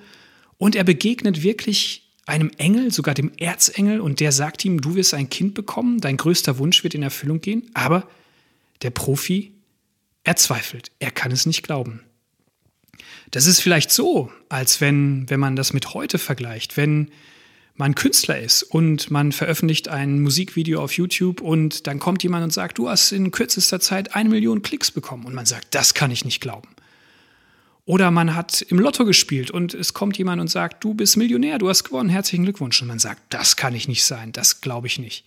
und 0.58 0.76
er 0.76 0.84
begegnet 0.84 1.42
wirklich 1.42 2.08
einem 2.26 2.50
Engel, 2.56 2.92
sogar 2.92 3.14
dem 3.14 3.32
Erzengel, 3.38 4.00
und 4.00 4.20
der 4.20 4.30
sagt 4.30 4.64
ihm, 4.64 4.80
du 4.80 4.94
wirst 4.94 5.12
ein 5.12 5.28
Kind 5.28 5.54
bekommen, 5.54 6.00
dein 6.00 6.16
größter 6.16 6.58
Wunsch 6.58 6.84
wird 6.84 6.94
in 6.94 7.02
Erfüllung 7.02 7.40
gehen, 7.40 7.68
aber 7.74 8.06
der 8.82 8.90
Profi, 8.90 9.54
er 10.24 10.36
zweifelt, 10.36 10.90
er 10.98 11.10
kann 11.10 11.32
es 11.32 11.46
nicht 11.46 11.62
glauben. 11.62 12.00
Das 13.30 13.46
ist 13.46 13.60
vielleicht 13.60 13.90
so, 13.90 14.30
als 14.48 14.80
wenn, 14.80 15.28
wenn 15.30 15.40
man 15.40 15.56
das 15.56 15.72
mit 15.72 15.94
heute 15.94 16.18
vergleicht, 16.18 16.76
wenn 16.76 17.10
man 17.74 17.94
Künstler 17.94 18.38
ist 18.38 18.62
und 18.62 19.10
man 19.10 19.32
veröffentlicht 19.32 19.88
ein 19.88 20.20
Musikvideo 20.20 20.82
auf 20.82 20.92
YouTube 20.92 21.40
und 21.40 21.86
dann 21.86 21.98
kommt 21.98 22.22
jemand 22.22 22.44
und 22.44 22.52
sagt, 22.52 22.78
du 22.78 22.88
hast 22.88 23.12
in 23.12 23.30
kürzester 23.30 23.80
Zeit 23.80 24.14
eine 24.14 24.28
Million 24.28 24.62
Klicks 24.62 24.90
bekommen 24.90 25.24
und 25.24 25.34
man 25.34 25.46
sagt, 25.46 25.74
das 25.74 25.94
kann 25.94 26.10
ich 26.10 26.24
nicht 26.24 26.40
glauben. 26.40 26.68
Oder 27.86 28.10
man 28.10 28.36
hat 28.36 28.62
im 28.62 28.78
Lotto 28.78 29.04
gespielt 29.04 29.50
und 29.50 29.74
es 29.74 29.94
kommt 29.94 30.18
jemand 30.18 30.40
und 30.40 30.48
sagt, 30.48 30.84
du 30.84 30.94
bist 30.94 31.16
Millionär, 31.16 31.58
du 31.58 31.68
hast 31.68 31.84
gewonnen, 31.84 32.10
herzlichen 32.10 32.44
Glückwunsch. 32.44 32.80
Und 32.82 32.88
man 32.88 32.98
sagt, 32.98 33.22
das 33.30 33.56
kann 33.56 33.74
ich 33.74 33.88
nicht 33.88 34.04
sein, 34.04 34.32
das 34.32 34.60
glaube 34.60 34.86
ich 34.86 34.98
nicht. 34.98 35.24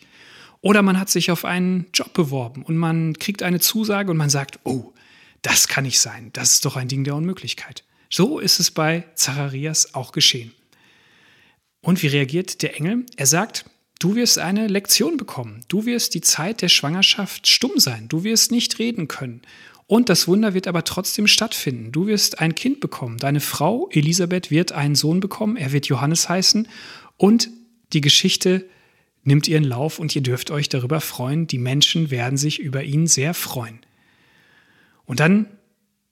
Oder 0.64 0.82
man 0.82 0.98
hat 0.98 1.10
sich 1.10 1.30
auf 1.30 1.44
einen 1.44 1.88
Job 1.94 2.14
beworben 2.14 2.64
und 2.64 2.78
man 2.78 3.20
kriegt 3.20 3.44
eine 3.44 3.60
Zusage 3.60 4.10
und 4.10 4.16
man 4.16 4.30
sagt, 4.30 4.60
oh, 4.64 4.94
das 5.42 5.68
kann 5.68 5.84
nicht 5.84 6.00
sein, 6.00 6.30
das 6.32 6.54
ist 6.54 6.66
doch 6.66 6.78
ein 6.78 6.88
Ding 6.88 7.04
der 7.04 7.16
Unmöglichkeit. 7.16 7.84
So 8.10 8.40
ist 8.40 8.62
es 8.62 8.72
bei 8.72 9.04
Zacharias 9.16 9.94
auch 9.94 10.14
geschehen. 10.14 10.54
Und 11.82 12.02
wie 12.02 12.08
reagiert 12.08 12.62
der 12.62 12.78
Engel? 12.78 13.06
Er 13.18 13.26
sagt, 13.26 13.66
du 14.00 14.16
wirst 14.16 14.40
eine 14.40 14.68
Lektion 14.68 15.18
bekommen. 15.18 15.66
Du 15.68 15.86
wirst 15.86 16.14
die 16.14 16.22
Zeit 16.22 16.62
der 16.62 16.70
Schwangerschaft 16.70 17.46
stumm 17.46 17.78
sein. 17.78 18.08
Du 18.08 18.24
wirst 18.24 18.52
nicht 18.52 18.80
reden 18.80 19.10
können. 19.10 19.42
Und 19.88 20.08
das 20.08 20.30
Wunder 20.30 20.54
wird 20.54 20.68
aber 20.68 20.86
trotzdem 20.86 21.28
stattfinden. 21.28 21.92
Du 21.92 22.08
wirst 22.08 22.40
ein 22.40 22.56
Kind 22.56 22.80
bekommen. 22.80 23.18
Deine 23.18 23.42
Frau 23.42 23.90
Elisabeth 23.92 24.50
wird 24.50 24.72
einen 24.72 24.96
Sohn 24.96 25.20
bekommen. 25.20 25.58
Er 25.58 25.74
wird 25.74 25.88
Johannes 25.88 26.30
heißen. 26.30 26.70
Und 27.18 27.50
die 27.92 28.00
Geschichte 28.00 28.66
nimmt 29.24 29.48
ihren 29.48 29.64
Lauf 29.64 30.00
und 30.00 30.16
ihr 30.16 30.22
dürft 30.22 30.52
euch 30.52 30.70
darüber 30.70 31.02
freuen. 31.02 31.48
Die 31.48 31.58
Menschen 31.58 32.12
werden 32.12 32.38
sich 32.38 32.60
über 32.60 32.84
ihn 32.84 33.08
sehr 33.08 33.34
freuen. 33.34 33.80
Und 35.06 35.20
dann 35.20 35.48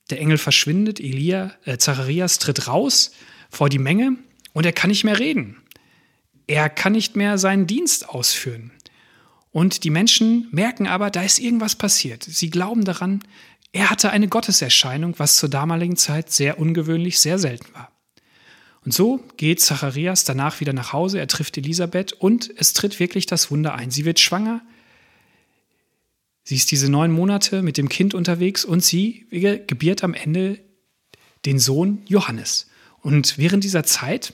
der 0.09 0.19
Engel 0.19 0.37
verschwindet, 0.37 0.99
Elia, 0.99 1.53
äh, 1.65 1.77
Zacharias 1.77 2.39
tritt 2.39 2.67
raus 2.67 3.11
vor 3.49 3.69
die 3.69 3.79
Menge 3.79 4.17
und 4.53 4.65
er 4.65 4.73
kann 4.73 4.89
nicht 4.89 5.03
mehr 5.03 5.19
reden. 5.19 5.57
Er 6.47 6.69
kann 6.69 6.93
nicht 6.93 7.15
mehr 7.15 7.37
seinen 7.37 7.67
Dienst 7.67 8.09
ausführen. 8.09 8.71
Und 9.51 9.83
die 9.83 9.89
Menschen 9.89 10.47
merken 10.51 10.87
aber, 10.87 11.11
da 11.11 11.21
ist 11.23 11.39
irgendwas 11.39 11.75
passiert. 11.75 12.23
Sie 12.23 12.49
glauben 12.49 12.83
daran, 12.83 13.21
er 13.73 13.89
hatte 13.89 14.11
eine 14.11 14.27
Gotteserscheinung, 14.27 15.17
was 15.17 15.37
zur 15.37 15.49
damaligen 15.49 15.95
Zeit 15.95 16.31
sehr 16.31 16.59
ungewöhnlich, 16.59 17.19
sehr 17.19 17.39
selten 17.39 17.73
war. 17.73 17.90
Und 18.83 18.93
so 18.93 19.23
geht 19.37 19.61
Zacharias 19.61 20.23
danach 20.23 20.59
wieder 20.59 20.73
nach 20.73 20.91
Hause, 20.93 21.19
er 21.19 21.27
trifft 21.27 21.57
Elisabeth 21.57 22.13
und 22.13 22.51
es 22.57 22.73
tritt 22.73 22.99
wirklich 22.99 23.25
das 23.27 23.51
Wunder 23.51 23.75
ein. 23.75 23.91
Sie 23.91 24.05
wird 24.05 24.19
schwanger, 24.19 24.61
Sie 26.43 26.55
ist 26.55 26.71
diese 26.71 26.89
neun 26.89 27.11
Monate 27.11 27.61
mit 27.61 27.77
dem 27.77 27.87
Kind 27.87 28.13
unterwegs 28.13 28.65
und 28.65 28.83
sie 28.83 29.25
gebiert 29.29 30.03
am 30.03 30.13
Ende 30.13 30.59
den 31.45 31.59
Sohn 31.59 32.01
Johannes. 32.07 32.67
Und 33.01 33.37
während 33.37 33.63
dieser 33.63 33.83
Zeit 33.83 34.33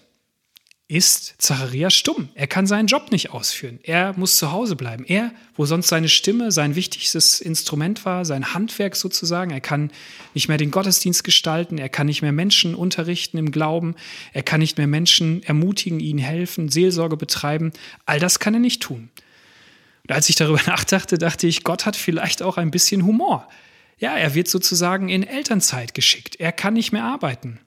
ist 0.90 1.36
Zacharias 1.40 1.94
stumm. 1.94 2.30
Er 2.34 2.48
kann 2.48 2.66
seinen 2.66 2.88
Job 2.88 3.12
nicht 3.12 3.32
ausführen. 3.32 3.80
Er 3.84 4.14
muss 4.18 4.38
zu 4.38 4.54
Hause 4.54 4.78
bleiben. 4.78 5.04
Er, 5.06 5.32
wo 5.58 5.66
sonst 5.66 5.90
seine 5.90 6.08
Stimme 6.08 6.50
sein 6.54 6.76
wichtigstes 6.76 7.42
Instrument 7.42 8.06
war, 8.06 8.24
sein 8.24 8.54
Handwerk 8.54 8.96
sozusagen, 8.96 9.52
er 9.52 9.60
kann 9.60 9.92
nicht 10.34 10.48
mehr 10.48 10.58
den 10.58 10.72
Gottesdienst 10.72 11.26
gestalten, 11.26 11.78
er 11.78 11.90
kann 11.90 12.08
nicht 12.08 12.22
mehr 12.22 12.32
Menschen 12.32 12.74
unterrichten 12.74 13.38
im 13.38 13.52
Glauben, 13.52 13.96
er 14.32 14.44
kann 14.44 14.62
nicht 14.62 14.78
mehr 14.78 14.88
Menschen 14.88 15.44
ermutigen, 15.44 16.00
ihnen 16.00 16.20
helfen, 16.20 16.70
Seelsorge 16.70 17.18
betreiben. 17.18 17.74
All 18.06 18.22
das 18.22 18.40
kann 18.40 18.54
er 18.54 18.62
nicht 18.62 18.82
tun. 18.82 19.10
Und 20.04 20.16
als 20.16 20.30
ich 20.30 20.38
darüber 20.38 20.62
nachdachte, 20.68 21.18
dachte 21.18 21.48
ich, 21.48 21.66
Gott 21.66 21.86
hat 21.86 21.98
vielleicht 21.98 22.42
auch 22.42 22.56
ein 22.56 22.72
bisschen 22.72 23.06
Humor. 23.06 23.50
Ja, 24.00 24.16
er 24.16 24.36
wird 24.36 24.48
sozusagen 24.48 25.10
in 25.10 25.24
Elternzeit 25.24 25.94
geschickt. 25.94 26.38
Er 26.40 26.54
kann 26.54 26.76
nicht 26.76 26.94
mehr 26.94 27.04
arbeiten. 27.04 27.60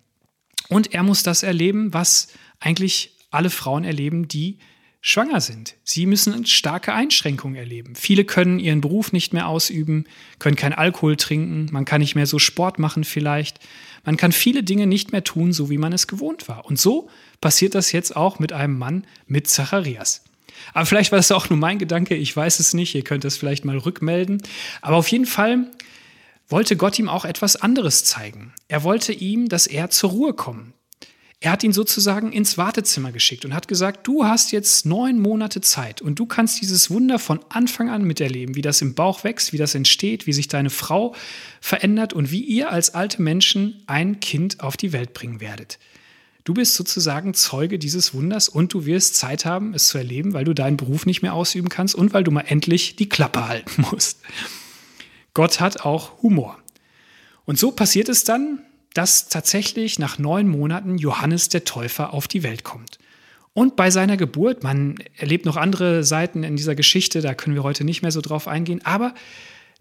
Und 0.68 0.94
er 0.94 1.02
muss 1.02 1.24
das 1.24 1.42
erleben, 1.42 1.92
was 1.92 2.28
eigentlich 2.61 3.17
alle 3.31 3.50
Frauen 3.50 3.85
erleben, 3.85 4.29
die 4.29 4.59
schwanger 5.00 5.40
sind. 5.40 5.76
Sie 5.83 6.05
müssen 6.07 6.45
starke 6.45 6.93
Einschränkungen 6.93 7.57
erleben. 7.57 7.95
Viele 7.95 8.25
können 8.25 8.59
ihren 8.59 8.83
Beruf 8.83 9.12
nicht 9.12 9.33
mehr 9.33 9.49
ausüben, 9.49 10.05
können 10.38 10.57
kein 10.57 10.75
Alkohol 10.75 11.17
trinken, 11.17 11.69
man 11.73 11.87
kann 11.87 12.00
nicht 12.00 12.14
mehr 12.14 12.26
so 12.26 12.38
Sport 12.38 12.79
machen 12.79 13.05
vielleicht. 13.05 13.59
Man 14.05 14.17
kann 14.17 14.33
viele 14.33 14.62
Dinge 14.62 14.87
nicht 14.87 15.12
mehr 15.12 15.25
tun, 15.25 15.52
so 15.52 15.71
wie 15.71 15.79
man 15.79 15.93
es 15.93 16.07
gewohnt 16.07 16.49
war. 16.49 16.67
Und 16.67 16.79
so 16.79 17.09
passiert 17.40 17.75
das 17.75 17.93
jetzt 17.93 18.14
auch 18.14 18.38
mit 18.38 18.52
einem 18.52 18.79
Mann 18.79 19.07
mit 19.26 19.49
Zacharias. 19.49 20.25
Aber 20.75 20.85
vielleicht 20.85 21.12
war 21.12 21.19
das 21.19 21.33
auch 21.33 21.49
nur 21.49 21.59
mein 21.59 21.79
Gedanke, 21.79 22.14
ich 22.14 22.37
weiß 22.37 22.61
es 22.61 22.75
nicht, 22.75 22.95
ihr 22.95 23.05
könnt 23.05 23.25
es 23.25 23.38
vielleicht 23.38 23.64
mal 23.64 23.79
rückmelden. 23.79 24.43
Aber 24.83 24.97
auf 24.97 25.09
jeden 25.09 25.26
Fall 25.26 25.71
wollte 26.49 26.76
Gott 26.76 26.99
ihm 26.99 27.09
auch 27.09 27.25
etwas 27.25 27.57
anderes 27.57 28.05
zeigen. 28.05 28.52
Er 28.69 28.83
wollte 28.83 29.12
ihm, 29.12 29.49
dass 29.49 29.67
er 29.67 29.88
zur 29.90 30.11
Ruhe 30.11 30.35
kommt. 30.35 30.75
Er 31.42 31.52
hat 31.52 31.64
ihn 31.64 31.73
sozusagen 31.73 32.32
ins 32.32 32.59
Wartezimmer 32.59 33.12
geschickt 33.12 33.47
und 33.47 33.54
hat 33.54 33.66
gesagt, 33.66 34.06
du 34.06 34.25
hast 34.25 34.52
jetzt 34.52 34.85
neun 34.85 35.18
Monate 35.18 35.62
Zeit 35.62 36.02
und 36.02 36.18
du 36.18 36.26
kannst 36.26 36.61
dieses 36.61 36.90
Wunder 36.90 37.18
von 37.18 37.40
Anfang 37.49 37.88
an 37.88 38.04
miterleben, 38.04 38.56
wie 38.56 38.62
das 38.62 38.82
im 38.82 38.94
Bauch 38.94 39.25
wächst, 39.25 39.54
wie 39.54 39.56
das 39.56 39.75
entsteht, 39.75 40.26
wie 40.26 40.35
sich 40.35 40.49
deine 40.49 40.68
Frau 40.68 41.14
verändert 41.62 42.12
und 42.12 42.30
wie 42.30 42.44
ihr 42.44 42.70
als 42.70 42.94
alte 42.94 43.23
Menschen 43.23 43.82
ein 43.87 44.20
Kind 44.20 44.61
auf 44.61 44.76
die 44.76 44.92
Welt 44.92 45.14
bringen 45.14 45.40
werdet. 45.40 45.78
Du 46.44 46.52
bist 46.52 46.75
sozusagen 46.75 47.32
Zeuge 47.32 47.78
dieses 47.78 48.12
Wunders 48.12 48.50
und 48.50 48.75
du 48.75 48.85
wirst 48.85 49.16
Zeit 49.16 49.47
haben, 49.47 49.73
es 49.73 49.88
zu 49.88 49.97
erleben, 49.97 50.35
weil 50.35 50.44
du 50.44 50.54
deinen 50.54 50.76
Beruf 50.76 51.06
nicht 51.06 51.23
mehr 51.23 51.32
ausüben 51.32 51.70
kannst 51.70 51.94
und 51.94 52.12
weil 52.12 52.25
du 52.25 52.30
mal 52.30 52.44
endlich 52.49 52.97
die 52.97 53.09
Klappe 53.09 53.49
halten 53.49 53.87
musst. 53.90 54.20
Gott 55.32 55.59
hat 55.59 55.87
auch 55.87 56.23
Humor. 56.23 56.59
Und 57.47 57.59
so 57.59 57.70
passiert 57.70 58.11
es 58.11 58.25
dann, 58.25 58.61
dass 58.94 59.28
tatsächlich 59.28 59.99
nach 59.99 60.18
neun 60.18 60.49
Monaten 60.49 60.99
Johannes 60.99 61.49
der 61.49 61.64
Täufer 61.64 62.12
auf 62.12 62.28
die 62.28 62.42
Welt 62.42 62.64
kommt. 62.64 62.99
Und 63.52 63.76
bei 63.76 63.90
seiner 63.90 64.16
Geburt, 64.16 64.62
man 64.62 64.97
erlebt 65.16 65.44
noch 65.44 65.56
andere 65.56 66.04
Seiten 66.04 66.44
in 66.44 66.56
dieser 66.56 66.75
Geschichte, 66.75 67.20
da 67.20 67.35
können 67.35 67.56
wir 67.56 67.62
heute 67.62 67.85
nicht 67.85 68.02
mehr 68.02 68.12
so 68.12 68.20
drauf 68.20 68.47
eingehen, 68.47 68.80
aber 68.85 69.14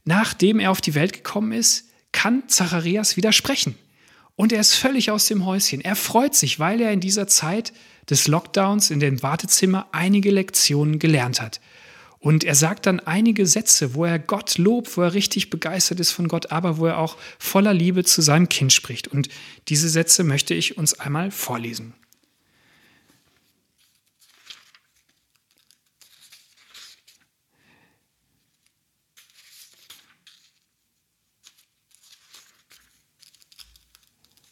nachdem 0.05 0.59
er 0.59 0.71
auf 0.71 0.81
die 0.81 0.95
Welt 0.95 1.13
gekommen 1.13 1.51
ist, 1.51 1.85
kann 2.11 2.43
Zacharias 2.47 3.15
widersprechen. 3.15 3.75
Und 4.35 4.53
er 4.53 4.61
ist 4.61 4.73
völlig 4.73 5.11
aus 5.11 5.27
dem 5.27 5.45
Häuschen. 5.45 5.81
Er 5.81 5.95
freut 5.95 6.33
sich, 6.33 6.59
weil 6.59 6.79
er 6.81 6.93
in 6.93 7.01
dieser 7.01 7.27
Zeit 7.27 7.73
des 8.09 8.27
Lockdowns 8.27 8.89
in 8.89 8.99
dem 8.99 9.21
Wartezimmer 9.21 9.87
einige 9.91 10.31
Lektionen 10.31 10.97
gelernt 10.97 11.41
hat. 11.41 11.59
Und 12.19 12.43
er 12.43 12.55
sagt 12.55 12.85
dann 12.85 12.99
einige 12.99 13.47
Sätze, 13.47 13.93
wo 13.93 14.03
er 14.03 14.19
Gott 14.19 14.57
lobt, 14.57 14.97
wo 14.97 15.01
er 15.01 15.13
richtig 15.13 15.49
begeistert 15.49 16.01
ist 16.01 16.11
von 16.11 16.27
Gott, 16.27 16.51
aber 16.51 16.77
wo 16.77 16.85
er 16.85 16.97
auch 16.97 17.17
voller 17.37 17.73
Liebe 17.73 18.03
zu 18.03 18.21
seinem 18.21 18.49
Kind 18.49 18.73
spricht. 18.73 19.07
Und 19.07 19.29
diese 19.69 19.87
Sätze 19.87 20.25
möchte 20.25 20.53
ich 20.53 20.77
uns 20.77 20.99
einmal 20.99 21.31
vorlesen. 21.31 21.93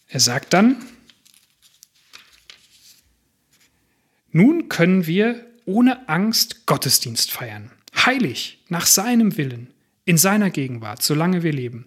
Er 0.07 0.21
sagt 0.21 0.53
dann, 0.53 0.77
Nun 4.31 4.69
können 4.69 5.07
wir 5.07 5.46
ohne 5.67 6.07
Angst 6.07 6.65
Gottesdienst 6.65 7.31
feiern. 7.31 7.71
Heilig, 7.93 8.63
nach 8.69 8.85
seinem 8.85 9.37
Willen, 9.37 9.67
in 10.05 10.17
seiner 10.17 10.49
Gegenwart, 10.49 11.03
solange 11.03 11.43
wir 11.43 11.51
leben. 11.51 11.85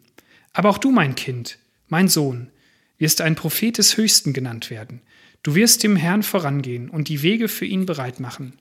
Aber 0.53 0.69
auch 0.69 0.79
du, 0.79 0.91
mein 0.91 1.15
Kind, 1.15 1.59
mein 1.89 2.07
Sohn, 2.07 2.51
wirst 2.99 3.23
ein 3.23 3.35
Prophet 3.35 3.79
des 3.79 3.97
Höchsten 3.97 4.35
genannt 4.35 4.71
werden. 4.71 5.01
Du 5.43 5.55
wirst 5.55 5.83
dem 5.83 5.97
Herrn 5.97 6.23
vorangehen 6.23 6.91
und 6.91 7.09
die 7.09 7.23
Wege 7.23 7.49
für 7.49 7.65
ihn 7.65 7.87
bereit 7.87 8.21
machen. 8.21 8.53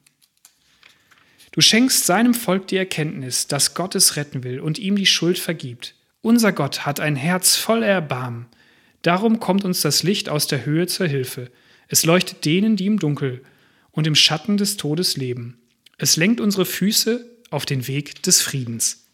Du 1.51 1.59
schenkst 1.59 2.05
seinem 2.05 2.33
Volk 2.33 2.67
die 2.67 2.77
Erkenntnis, 2.77 3.47
dass 3.47 3.73
Gott 3.73 3.95
es 3.95 4.15
retten 4.15 4.45
will 4.45 4.61
und 4.61 4.79
ihm 4.79 4.95
die 4.95 5.05
Schuld 5.05 5.37
vergibt. 5.37 5.95
Unser 6.21 6.53
Gott 6.53 6.85
hat 6.85 7.01
ein 7.01 7.17
Herz 7.17 7.57
voll 7.57 7.83
Erbarmen. 7.83 8.45
Darum 9.01 9.41
kommt 9.41 9.65
uns 9.65 9.81
das 9.81 10.03
Licht 10.03 10.29
aus 10.29 10.47
der 10.47 10.65
Höhe 10.65 10.87
zur 10.87 11.07
Hilfe. 11.07 11.51
Es 11.89 12.05
leuchtet 12.05 12.45
denen, 12.45 12.77
die 12.77 12.85
im 12.85 12.99
Dunkel 12.99 13.41
und 13.91 14.07
im 14.07 14.15
Schatten 14.15 14.57
des 14.57 14.77
Todes 14.77 15.17
leben. 15.17 15.61
Es 15.97 16.15
lenkt 16.15 16.39
unsere 16.39 16.65
Füße 16.65 17.25
auf 17.49 17.65
den 17.65 17.87
Weg 17.87 18.21
des 18.23 18.41
Friedens. 18.41 19.05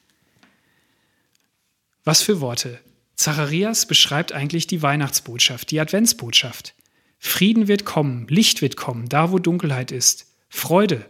Was 2.04 2.22
für 2.22 2.42
Worte. 2.42 2.80
Zacharias 3.16 3.88
beschreibt 3.88 4.34
eigentlich 4.34 4.68
die 4.68 4.82
Weihnachtsbotschaft, 4.82 5.72
die 5.72 5.80
Adventsbotschaft. 5.80 6.76
Frieden 7.18 7.68
wird 7.68 7.86
kommen, 7.86 8.28
Licht 8.28 8.62
wird 8.62 8.78
kommen, 8.78 9.10
da 9.10 9.32
wo 9.32 9.40
Dunkelheit 9.40 9.92
ist. 9.92 10.28
Freude, 10.50 11.06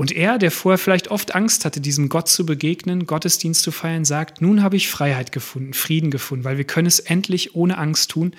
und 0.00 0.12
er, 0.12 0.38
der 0.38 0.50
vorher 0.50 0.78
vielleicht 0.78 1.08
oft 1.08 1.34
Angst 1.34 1.66
hatte, 1.66 1.82
diesem 1.82 2.08
Gott 2.08 2.26
zu 2.26 2.46
begegnen, 2.46 3.04
Gottesdienst 3.04 3.62
zu 3.62 3.70
feiern, 3.70 4.06
sagt, 4.06 4.40
nun 4.40 4.62
habe 4.62 4.76
ich 4.76 4.88
Freiheit 4.88 5.30
gefunden, 5.30 5.74
Frieden 5.74 6.10
gefunden, 6.10 6.42
weil 6.42 6.56
wir 6.56 6.64
können 6.64 6.86
es 6.86 7.00
endlich 7.00 7.54
ohne 7.54 7.76
Angst 7.76 8.10
tun 8.10 8.34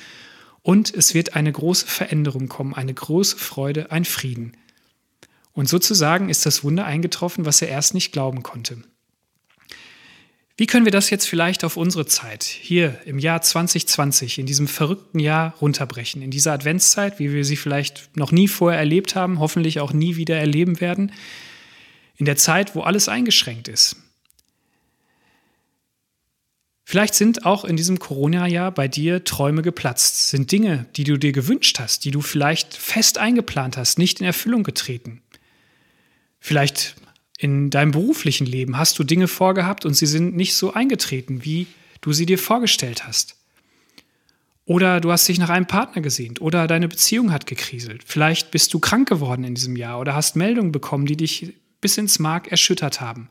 und 0.64 0.94
es 0.94 1.14
wird 1.14 1.36
eine 1.36 1.52
große 1.52 1.88
Veränderung 1.88 2.48
kommen, 2.48 2.74
eine 2.74 2.94
große 2.94 3.38
Freude, 3.38 3.92
ein 3.92 4.06
Frieden. 4.06 4.58
Und 5.54 5.68
sozusagen 5.68 6.30
ist 6.30 6.46
das 6.46 6.64
Wunder 6.64 6.86
eingetroffen, 6.86 7.46
was 7.46 7.62
er 7.62 7.70
erst 7.70 7.94
nicht 7.94 8.12
glauben 8.12 8.44
konnte. 8.44 8.78
Wie 10.58 10.68
können 10.68 10.86
wir 10.86 10.92
das 10.92 11.10
jetzt 11.10 11.28
vielleicht 11.28 11.64
auf 11.64 11.76
unsere 11.76 12.06
Zeit, 12.06 12.44
hier 12.44 13.00
im 13.06 13.18
Jahr 13.18 13.42
2020, 13.42 14.38
in 14.38 14.46
diesem 14.46 14.68
verrückten 14.68 15.20
Jahr 15.20 15.56
runterbrechen, 15.60 16.22
in 16.22 16.30
dieser 16.30 16.54
Adventszeit, 16.54 17.18
wie 17.18 17.34
wir 17.34 17.44
sie 17.46 17.56
vielleicht 17.56 18.16
noch 18.16 18.32
nie 18.32 18.48
vorher 18.48 18.80
erlebt 18.80 19.16
haben, 19.16 19.40
hoffentlich 19.40 19.80
auch 19.80 19.92
nie 19.92 20.18
wieder 20.18 20.38
erleben 20.38 20.80
werden, 20.80 21.14
in 22.16 22.26
der 22.26 22.38
Zeit, 22.38 22.76
wo 22.76 22.82
alles 22.82 23.10
eingeschränkt 23.10 23.70
ist? 23.70 23.96
Vielleicht 26.92 27.16
sind 27.16 27.46
auch 27.46 27.64
in 27.64 27.78
diesem 27.78 28.00
Corona-Jahr 28.00 28.70
bei 28.70 28.90
dir 28.90 29.24
Träume 29.24 29.62
geplatzt, 29.62 30.28
sind 30.28 30.52
Dinge, 30.52 30.88
die 30.98 31.06
du 31.06 31.18
dir 31.18 31.32
gewünscht 31.32 31.80
hast, 31.80 32.04
die 32.04 32.12
du 32.12 32.20
vielleicht 32.20 32.76
fest 32.76 33.18
eingeplant 33.18 33.78
hast, 33.78 33.98
nicht 33.98 34.20
in 34.20 34.26
Erfüllung 34.26 34.64
getreten. 34.64 35.22
Vielleicht 36.42 36.98
in 37.38 37.70
deinem 37.70 37.92
beruflichen 37.92 38.46
Leben 38.46 38.78
hast 38.78 39.00
du 39.00 39.06
Dinge 39.06 39.30
vorgehabt 39.30 39.86
und 39.86 39.94
sie 39.94 40.06
sind 40.06 40.36
nicht 40.36 40.54
so 40.54 40.74
eingetreten, 40.74 41.46
wie 41.46 41.68
du 42.02 42.12
sie 42.12 42.26
dir 42.26 42.38
vorgestellt 42.38 43.08
hast. 43.08 43.38
Oder 44.66 45.00
du 45.00 45.14
hast 45.14 45.30
dich 45.30 45.40
nach 45.40 45.50
einem 45.50 45.68
Partner 45.68 46.02
gesehnt 46.02 46.42
oder 46.42 46.68
deine 46.68 46.90
Beziehung 46.90 47.32
hat 47.32 47.46
gekriselt. 47.46 48.04
Vielleicht 48.06 48.52
bist 48.52 48.74
du 48.74 48.80
krank 48.80 49.08
geworden 49.08 49.46
in 49.46 49.56
diesem 49.56 49.78
Jahr 49.78 49.98
oder 49.98 50.14
hast 50.14 50.36
Meldungen 50.36 50.74
bekommen, 50.74 51.06
die 51.06 51.16
dich 51.16 51.54
bis 51.80 51.98
ins 51.98 52.20
Mark 52.20 52.52
erschüttert 52.52 53.00
haben. 53.00 53.30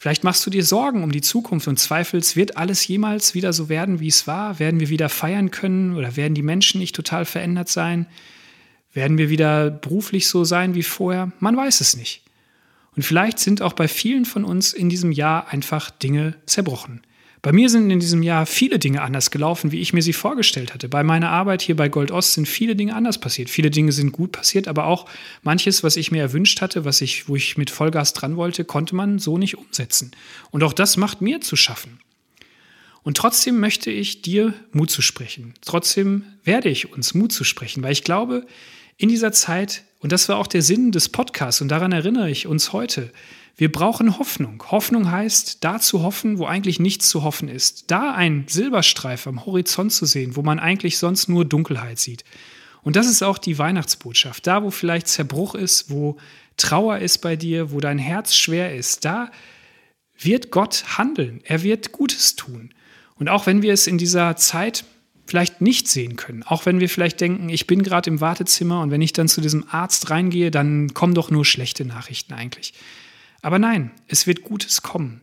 Vielleicht 0.00 0.24
machst 0.24 0.46
du 0.46 0.50
dir 0.50 0.64
Sorgen 0.64 1.04
um 1.04 1.12
die 1.12 1.20
Zukunft 1.20 1.68
und 1.68 1.78
zweifelst, 1.78 2.34
wird 2.34 2.56
alles 2.56 2.86
jemals 2.86 3.34
wieder 3.34 3.52
so 3.52 3.68
werden, 3.68 4.00
wie 4.00 4.08
es 4.08 4.26
war? 4.26 4.58
Werden 4.58 4.80
wir 4.80 4.88
wieder 4.88 5.10
feiern 5.10 5.50
können 5.50 5.94
oder 5.94 6.16
werden 6.16 6.32
die 6.32 6.42
Menschen 6.42 6.80
nicht 6.80 6.96
total 6.96 7.26
verändert 7.26 7.68
sein? 7.68 8.06
Werden 8.94 9.18
wir 9.18 9.28
wieder 9.28 9.70
beruflich 9.70 10.26
so 10.26 10.42
sein 10.44 10.74
wie 10.74 10.84
vorher? 10.84 11.32
Man 11.38 11.54
weiß 11.54 11.82
es 11.82 11.98
nicht. 11.98 12.22
Und 12.96 13.02
vielleicht 13.02 13.38
sind 13.40 13.60
auch 13.60 13.74
bei 13.74 13.88
vielen 13.88 14.24
von 14.24 14.42
uns 14.42 14.72
in 14.72 14.88
diesem 14.88 15.12
Jahr 15.12 15.48
einfach 15.48 15.90
Dinge 15.90 16.34
zerbrochen. 16.46 17.02
Bei 17.42 17.52
mir 17.52 17.70
sind 17.70 17.90
in 17.90 18.00
diesem 18.00 18.22
Jahr 18.22 18.44
viele 18.44 18.78
Dinge 18.78 19.00
anders 19.00 19.30
gelaufen, 19.30 19.72
wie 19.72 19.80
ich 19.80 19.94
mir 19.94 20.02
sie 20.02 20.12
vorgestellt 20.12 20.74
hatte. 20.74 20.90
Bei 20.90 21.02
meiner 21.02 21.30
Arbeit 21.30 21.62
hier 21.62 21.74
bei 21.74 21.88
Gold 21.88 22.10
Ost 22.10 22.34
sind 22.34 22.46
viele 22.46 22.76
Dinge 22.76 22.94
anders 22.94 23.18
passiert. 23.18 23.48
Viele 23.48 23.70
Dinge 23.70 23.92
sind 23.92 24.12
gut 24.12 24.32
passiert, 24.32 24.68
aber 24.68 24.84
auch 24.84 25.06
manches, 25.42 25.82
was 25.82 25.96
ich 25.96 26.12
mir 26.12 26.20
erwünscht 26.20 26.60
hatte, 26.60 26.84
was 26.84 27.00
ich, 27.00 27.28
wo 27.28 27.36
ich 27.36 27.56
mit 27.56 27.70
Vollgas 27.70 28.12
dran 28.12 28.36
wollte, 28.36 28.66
konnte 28.66 28.94
man 28.94 29.18
so 29.18 29.38
nicht 29.38 29.56
umsetzen. 29.56 30.10
Und 30.50 30.62
auch 30.62 30.74
das 30.74 30.98
macht 30.98 31.22
mir 31.22 31.40
zu 31.40 31.56
schaffen. 31.56 32.00
Und 33.02 33.16
trotzdem 33.16 33.58
möchte 33.58 33.90
ich 33.90 34.20
dir 34.20 34.52
Mut 34.72 34.90
zu 34.90 35.00
sprechen. 35.00 35.54
Trotzdem 35.62 36.24
werde 36.44 36.68
ich 36.68 36.92
uns 36.92 37.14
Mut 37.14 37.32
zu 37.32 37.44
sprechen, 37.44 37.82
weil 37.82 37.92
ich 37.92 38.04
glaube, 38.04 38.46
in 39.00 39.08
dieser 39.08 39.32
Zeit, 39.32 39.84
und 40.00 40.12
das 40.12 40.28
war 40.28 40.36
auch 40.36 40.46
der 40.46 40.60
Sinn 40.60 40.92
des 40.92 41.08
Podcasts, 41.08 41.62
und 41.62 41.68
daran 41.68 41.90
erinnere 41.90 42.28
ich 42.28 42.46
uns 42.46 42.74
heute, 42.74 43.10
wir 43.56 43.72
brauchen 43.72 44.18
Hoffnung. 44.18 44.62
Hoffnung 44.70 45.10
heißt, 45.10 45.64
da 45.64 45.80
zu 45.80 46.02
hoffen, 46.02 46.38
wo 46.38 46.44
eigentlich 46.44 46.80
nichts 46.80 47.08
zu 47.08 47.22
hoffen 47.22 47.48
ist. 47.48 47.90
Da 47.90 48.12
ein 48.12 48.44
Silberstreif 48.46 49.26
am 49.26 49.46
Horizont 49.46 49.92
zu 49.92 50.04
sehen, 50.04 50.36
wo 50.36 50.42
man 50.42 50.58
eigentlich 50.58 50.98
sonst 50.98 51.28
nur 51.28 51.46
Dunkelheit 51.46 51.98
sieht. 51.98 52.24
Und 52.82 52.96
das 52.96 53.06
ist 53.06 53.22
auch 53.22 53.38
die 53.38 53.58
Weihnachtsbotschaft. 53.58 54.46
Da, 54.46 54.62
wo 54.62 54.70
vielleicht 54.70 55.08
Zerbruch 55.08 55.54
ist, 55.54 55.90
wo 55.90 56.18
Trauer 56.58 56.98
ist 56.98 57.18
bei 57.18 57.36
dir, 57.36 57.72
wo 57.72 57.80
dein 57.80 57.98
Herz 57.98 58.34
schwer 58.34 58.74
ist, 58.74 59.06
da 59.06 59.30
wird 60.18 60.50
Gott 60.50 60.98
handeln. 60.98 61.40
Er 61.44 61.62
wird 61.62 61.92
Gutes 61.92 62.36
tun. 62.36 62.74
Und 63.16 63.30
auch 63.30 63.46
wenn 63.46 63.62
wir 63.62 63.72
es 63.72 63.86
in 63.86 63.96
dieser 63.96 64.36
Zeit 64.36 64.84
vielleicht 65.30 65.60
nicht 65.60 65.86
sehen 65.86 66.16
können. 66.16 66.42
Auch 66.42 66.66
wenn 66.66 66.80
wir 66.80 66.88
vielleicht 66.88 67.20
denken, 67.20 67.48
ich 67.48 67.68
bin 67.68 67.84
gerade 67.84 68.10
im 68.10 68.20
Wartezimmer 68.20 68.82
und 68.82 68.90
wenn 68.90 69.00
ich 69.00 69.12
dann 69.12 69.28
zu 69.28 69.40
diesem 69.40 69.64
Arzt 69.70 70.10
reingehe, 70.10 70.50
dann 70.50 70.92
kommen 70.92 71.14
doch 71.14 71.30
nur 71.30 71.44
schlechte 71.44 71.84
Nachrichten 71.84 72.34
eigentlich. 72.34 72.74
Aber 73.40 73.60
nein, 73.60 73.92
es 74.08 74.26
wird 74.26 74.42
Gutes 74.42 74.82
kommen. 74.82 75.20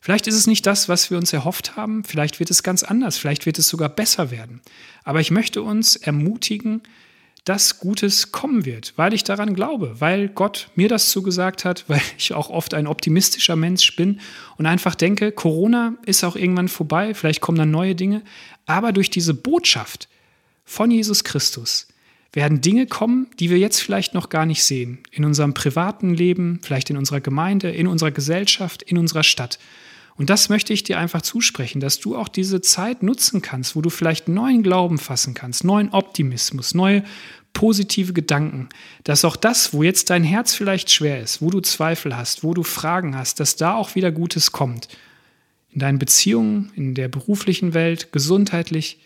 Vielleicht 0.00 0.26
ist 0.26 0.34
es 0.34 0.46
nicht 0.46 0.66
das, 0.66 0.88
was 0.88 1.10
wir 1.10 1.18
uns 1.18 1.34
erhofft 1.34 1.76
haben, 1.76 2.04
vielleicht 2.04 2.40
wird 2.40 2.50
es 2.50 2.62
ganz 2.62 2.82
anders, 2.82 3.18
vielleicht 3.18 3.44
wird 3.44 3.58
es 3.58 3.68
sogar 3.68 3.90
besser 3.90 4.30
werden. 4.30 4.62
Aber 5.04 5.20
ich 5.20 5.30
möchte 5.30 5.60
uns 5.60 5.94
ermutigen, 5.94 6.80
dass 7.44 7.78
Gutes 7.78 8.32
kommen 8.32 8.64
wird, 8.64 8.92
weil 8.96 9.14
ich 9.14 9.24
daran 9.24 9.54
glaube, 9.54 9.96
weil 10.00 10.28
Gott 10.28 10.68
mir 10.74 10.88
das 10.88 11.10
zugesagt 11.10 11.64
hat, 11.64 11.84
weil 11.88 12.02
ich 12.18 12.32
auch 12.32 12.50
oft 12.50 12.74
ein 12.74 12.86
optimistischer 12.86 13.56
Mensch 13.56 13.96
bin 13.96 14.20
und 14.56 14.66
einfach 14.66 14.94
denke, 14.94 15.32
Corona 15.32 15.94
ist 16.04 16.24
auch 16.24 16.36
irgendwann 16.36 16.68
vorbei, 16.68 17.14
vielleicht 17.14 17.40
kommen 17.40 17.58
dann 17.58 17.70
neue 17.70 17.94
Dinge, 17.94 18.22
aber 18.66 18.92
durch 18.92 19.10
diese 19.10 19.34
Botschaft 19.34 20.08
von 20.64 20.90
Jesus 20.90 21.24
Christus 21.24 21.88
werden 22.32 22.60
Dinge 22.60 22.86
kommen, 22.86 23.26
die 23.40 23.50
wir 23.50 23.58
jetzt 23.58 23.80
vielleicht 23.80 24.14
noch 24.14 24.28
gar 24.28 24.46
nicht 24.46 24.62
sehen, 24.62 25.00
in 25.10 25.24
unserem 25.24 25.54
privaten 25.54 26.14
Leben, 26.14 26.60
vielleicht 26.62 26.90
in 26.90 26.96
unserer 26.96 27.20
Gemeinde, 27.20 27.70
in 27.70 27.88
unserer 27.88 28.12
Gesellschaft, 28.12 28.82
in 28.82 28.98
unserer 28.98 29.24
Stadt. 29.24 29.58
Und 30.20 30.28
das 30.28 30.50
möchte 30.50 30.74
ich 30.74 30.84
dir 30.84 30.98
einfach 30.98 31.22
zusprechen, 31.22 31.80
dass 31.80 31.98
du 31.98 32.14
auch 32.14 32.28
diese 32.28 32.60
Zeit 32.60 33.02
nutzen 33.02 33.40
kannst, 33.40 33.74
wo 33.74 33.80
du 33.80 33.88
vielleicht 33.88 34.28
neuen 34.28 34.62
Glauben 34.62 34.98
fassen 34.98 35.32
kannst, 35.32 35.64
neuen 35.64 35.88
Optimismus, 35.94 36.74
neue 36.74 37.04
positive 37.54 38.12
Gedanken, 38.12 38.68
dass 39.02 39.24
auch 39.24 39.34
das, 39.34 39.72
wo 39.72 39.82
jetzt 39.82 40.10
dein 40.10 40.22
Herz 40.22 40.52
vielleicht 40.52 40.90
schwer 40.90 41.22
ist, 41.22 41.40
wo 41.40 41.48
du 41.48 41.60
Zweifel 41.60 42.14
hast, 42.14 42.44
wo 42.44 42.52
du 42.52 42.64
Fragen 42.64 43.16
hast, 43.16 43.40
dass 43.40 43.56
da 43.56 43.72
auch 43.72 43.94
wieder 43.94 44.12
Gutes 44.12 44.52
kommt. 44.52 44.88
In 45.70 45.80
deinen 45.80 45.98
Beziehungen, 45.98 46.70
in 46.76 46.94
der 46.94 47.08
beruflichen 47.08 47.72
Welt, 47.72 48.12
gesundheitlich, 48.12 48.98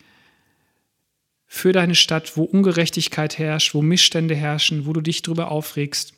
für 1.47 1.71
deine 1.71 1.95
Stadt, 1.95 2.37
wo 2.37 2.43
Ungerechtigkeit 2.43 3.39
herrscht, 3.39 3.73
wo 3.73 3.83
Missstände 3.83 4.35
herrschen, 4.35 4.85
wo 4.85 4.93
du 4.93 5.01
dich 5.01 5.23
darüber 5.23 5.53
aufregst. 5.53 6.15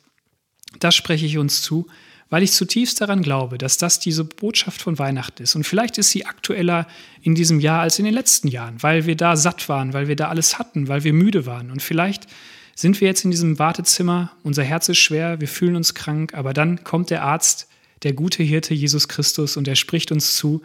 Das 0.79 0.95
spreche 0.95 1.27
ich 1.27 1.37
uns 1.37 1.61
zu 1.61 1.85
weil 2.29 2.43
ich 2.43 2.51
zutiefst 2.51 2.99
daran 2.99 3.21
glaube, 3.21 3.57
dass 3.57 3.77
das 3.77 3.99
diese 3.99 4.23
Botschaft 4.23 4.81
von 4.81 4.99
Weihnachten 4.99 5.43
ist. 5.43 5.55
Und 5.55 5.65
vielleicht 5.65 5.97
ist 5.97 6.11
sie 6.11 6.25
aktueller 6.25 6.87
in 7.21 7.35
diesem 7.35 7.59
Jahr 7.59 7.81
als 7.81 7.99
in 7.99 8.05
den 8.05 8.13
letzten 8.13 8.47
Jahren, 8.47 8.81
weil 8.83 9.05
wir 9.05 9.15
da 9.15 9.35
satt 9.37 9.69
waren, 9.69 9.93
weil 9.93 10.07
wir 10.07 10.15
da 10.15 10.27
alles 10.27 10.59
hatten, 10.59 10.87
weil 10.87 11.03
wir 11.03 11.13
müde 11.13 11.45
waren. 11.45 11.71
Und 11.71 11.81
vielleicht 11.81 12.27
sind 12.75 13.01
wir 13.01 13.07
jetzt 13.07 13.25
in 13.25 13.31
diesem 13.31 13.57
Wartezimmer, 13.59 14.31
unser 14.43 14.63
Herz 14.63 14.89
ist 14.89 14.99
schwer, 14.99 15.39
wir 15.39 15.47
fühlen 15.47 15.75
uns 15.75 15.95
krank, 15.95 16.33
aber 16.33 16.53
dann 16.53 16.83
kommt 16.83 17.09
der 17.09 17.23
Arzt, 17.23 17.67
der 18.03 18.13
gute 18.13 18.43
Hirte 18.43 18.73
Jesus 18.73 19.07
Christus, 19.07 19.57
und 19.57 19.67
er 19.67 19.75
spricht 19.75 20.11
uns 20.11 20.35
zu, 20.35 20.61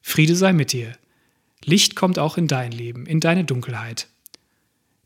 Friede 0.00 0.36
sei 0.36 0.52
mit 0.52 0.72
dir. 0.72 0.92
Licht 1.64 1.96
kommt 1.96 2.18
auch 2.18 2.38
in 2.38 2.46
dein 2.46 2.70
Leben, 2.70 3.06
in 3.06 3.18
deine 3.18 3.44
Dunkelheit. 3.44 4.06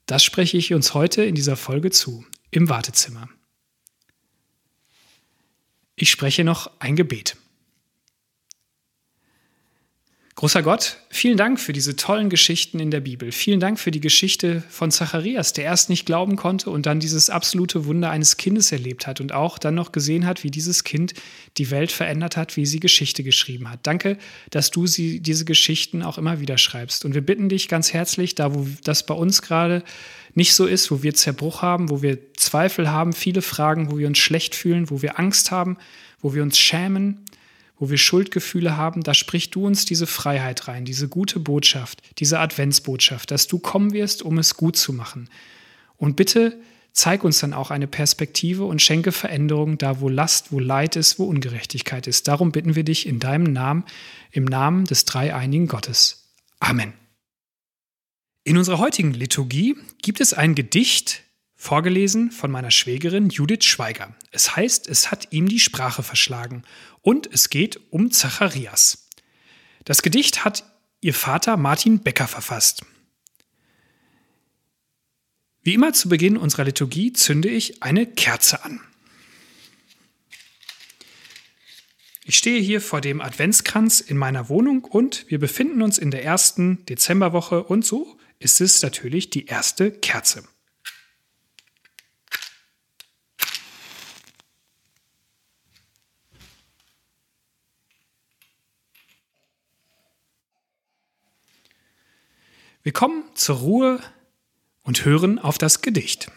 Das 0.04 0.22
spreche 0.22 0.58
ich 0.58 0.74
uns 0.74 0.92
heute 0.92 1.24
in 1.24 1.34
dieser 1.34 1.56
Folge 1.56 1.90
zu, 1.90 2.26
im 2.50 2.68
Wartezimmer. 2.68 3.28
Ich 5.94 6.10
spreche 6.10 6.44
noch 6.44 6.70
ein 6.78 6.96
Gebet. 6.96 7.36
Großer 10.42 10.64
Gott, 10.64 10.96
vielen 11.08 11.36
Dank 11.36 11.60
für 11.60 11.72
diese 11.72 11.94
tollen 11.94 12.28
Geschichten 12.28 12.80
in 12.80 12.90
der 12.90 12.98
Bibel. 12.98 13.30
Vielen 13.30 13.60
Dank 13.60 13.78
für 13.78 13.92
die 13.92 14.00
Geschichte 14.00 14.64
von 14.70 14.90
Zacharias, 14.90 15.52
der 15.52 15.66
erst 15.66 15.88
nicht 15.88 16.04
glauben 16.04 16.34
konnte 16.34 16.68
und 16.70 16.84
dann 16.84 16.98
dieses 16.98 17.30
absolute 17.30 17.86
Wunder 17.86 18.10
eines 18.10 18.38
Kindes 18.38 18.72
erlebt 18.72 19.06
hat 19.06 19.20
und 19.20 19.30
auch 19.30 19.56
dann 19.56 19.76
noch 19.76 19.92
gesehen 19.92 20.26
hat, 20.26 20.42
wie 20.42 20.50
dieses 20.50 20.82
Kind 20.82 21.14
die 21.58 21.70
Welt 21.70 21.92
verändert 21.92 22.36
hat, 22.36 22.56
wie 22.56 22.66
sie 22.66 22.80
Geschichte 22.80 23.22
geschrieben 23.22 23.70
hat. 23.70 23.78
Danke, 23.84 24.18
dass 24.50 24.72
du 24.72 24.88
sie, 24.88 25.20
diese 25.20 25.44
Geschichten 25.44 26.02
auch 26.02 26.18
immer 26.18 26.40
wieder 26.40 26.58
schreibst. 26.58 27.04
Und 27.04 27.14
wir 27.14 27.22
bitten 27.24 27.48
dich 27.48 27.68
ganz 27.68 27.92
herzlich, 27.92 28.34
da 28.34 28.52
wo 28.52 28.66
das 28.82 29.06
bei 29.06 29.14
uns 29.14 29.42
gerade 29.42 29.84
nicht 30.34 30.54
so 30.54 30.66
ist, 30.66 30.90
wo 30.90 31.04
wir 31.04 31.14
Zerbruch 31.14 31.62
haben, 31.62 31.88
wo 31.88 32.02
wir 32.02 32.18
Zweifel 32.34 32.90
haben, 32.90 33.12
viele 33.12 33.42
Fragen, 33.42 33.92
wo 33.92 33.98
wir 33.98 34.08
uns 34.08 34.18
schlecht 34.18 34.56
fühlen, 34.56 34.90
wo 34.90 35.02
wir 35.02 35.20
Angst 35.20 35.52
haben, 35.52 35.76
wo 36.20 36.34
wir 36.34 36.42
uns 36.42 36.58
schämen, 36.58 37.24
wo 37.82 37.90
wir 37.90 37.98
Schuldgefühle 37.98 38.76
haben, 38.76 39.02
da 39.02 39.12
sprichst 39.12 39.56
du 39.56 39.66
uns 39.66 39.84
diese 39.84 40.06
Freiheit 40.06 40.68
rein, 40.68 40.84
diese 40.84 41.08
gute 41.08 41.40
Botschaft, 41.40 42.00
diese 42.20 42.38
Adventsbotschaft, 42.38 43.32
dass 43.32 43.48
du 43.48 43.58
kommen 43.58 43.92
wirst, 43.92 44.22
um 44.22 44.38
es 44.38 44.56
gut 44.56 44.76
zu 44.76 44.92
machen. 44.92 45.28
Und 45.96 46.14
bitte 46.14 46.60
zeig 46.92 47.24
uns 47.24 47.40
dann 47.40 47.52
auch 47.52 47.72
eine 47.72 47.88
Perspektive 47.88 48.66
und 48.66 48.80
schenke 48.80 49.10
Veränderung 49.10 49.78
da, 49.78 49.98
wo 49.98 50.08
Last, 50.08 50.52
wo 50.52 50.60
Leid 50.60 50.94
ist, 50.94 51.18
wo 51.18 51.24
Ungerechtigkeit 51.24 52.06
ist. 52.06 52.28
Darum 52.28 52.52
bitten 52.52 52.76
wir 52.76 52.84
dich 52.84 53.04
in 53.04 53.18
deinem 53.18 53.52
Namen, 53.52 53.82
im 54.30 54.44
Namen 54.44 54.84
des 54.84 55.04
dreieinigen 55.04 55.66
Gottes. 55.66 56.32
Amen. 56.60 56.92
In 58.44 58.58
unserer 58.58 58.78
heutigen 58.78 59.12
Liturgie 59.12 59.74
gibt 60.02 60.20
es 60.20 60.34
ein 60.34 60.54
Gedicht, 60.54 61.24
vorgelesen 61.62 62.32
von 62.32 62.50
meiner 62.50 62.72
Schwägerin 62.72 63.28
Judith 63.28 63.62
Schweiger. 63.62 64.16
Es 64.32 64.56
heißt, 64.56 64.88
es 64.88 65.12
hat 65.12 65.28
ihm 65.30 65.48
die 65.48 65.60
Sprache 65.60 66.02
verschlagen 66.02 66.64
und 67.02 67.32
es 67.32 67.50
geht 67.50 67.80
um 67.90 68.10
Zacharias. 68.10 69.06
Das 69.84 70.02
Gedicht 70.02 70.44
hat 70.44 70.64
ihr 71.00 71.14
Vater 71.14 71.56
Martin 71.56 72.00
Becker 72.00 72.26
verfasst. 72.26 72.84
Wie 75.62 75.74
immer 75.74 75.92
zu 75.92 76.08
Beginn 76.08 76.36
unserer 76.36 76.64
Liturgie 76.64 77.12
zünde 77.12 77.48
ich 77.48 77.80
eine 77.80 78.06
Kerze 78.06 78.64
an. 78.64 78.80
Ich 82.24 82.38
stehe 82.38 82.60
hier 82.60 82.80
vor 82.80 83.00
dem 83.00 83.20
Adventskranz 83.20 84.00
in 84.00 84.16
meiner 84.16 84.48
Wohnung 84.48 84.82
und 84.82 85.26
wir 85.28 85.38
befinden 85.38 85.80
uns 85.82 85.98
in 85.98 86.10
der 86.10 86.24
ersten 86.24 86.84
Dezemberwoche 86.86 87.62
und 87.62 87.86
so 87.86 88.18
ist 88.40 88.60
es 88.60 88.82
natürlich 88.82 89.30
die 89.30 89.46
erste 89.46 89.92
Kerze. 89.92 90.42
Wir 102.82 102.92
kommen 102.92 103.22
zur 103.34 103.56
Ruhe 103.58 104.00
und 104.82 105.04
hören 105.04 105.38
auf 105.38 105.56
das 105.56 105.82
Gedicht. 105.82 106.32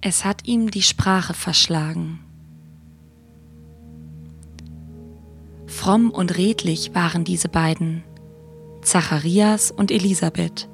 Es 0.00 0.24
hat 0.24 0.46
ihm 0.46 0.70
die 0.70 0.82
Sprache 0.82 1.34
verschlagen. 1.34 2.20
Fromm 5.66 6.10
und 6.10 6.36
redlich 6.38 6.94
waren 6.94 7.24
diese 7.24 7.48
beiden, 7.48 8.04
Zacharias 8.82 9.72
und 9.72 9.90
Elisabeth. 9.90 10.68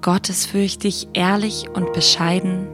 Gottesfürchtig, 0.00 1.08
ehrlich 1.12 1.68
und 1.68 1.92
bescheiden, 1.92 2.68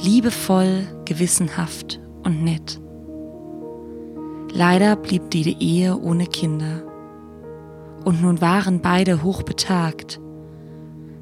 liebevoll, 0.00 0.86
gewissenhaft 1.04 2.00
und 2.24 2.42
nett. 2.42 2.81
Leider 4.52 4.96
blieb 4.96 5.30
die 5.30 5.56
Ehe 5.60 5.98
ohne 5.98 6.26
Kinder. 6.26 6.82
Und 8.04 8.20
nun 8.20 8.40
waren 8.40 8.80
beide 8.80 9.22
hochbetagt. 9.22 10.20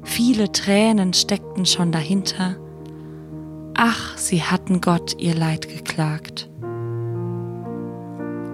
Viele 0.03 0.51
Tränen 0.51 1.13
steckten 1.13 1.65
schon 1.65 1.91
dahinter. 1.91 2.57
Ach, 3.75 4.17
sie 4.17 4.41
hatten 4.43 4.81
Gott 4.81 5.15
ihr 5.19 5.35
Leid 5.35 5.69
geklagt. 5.69 6.49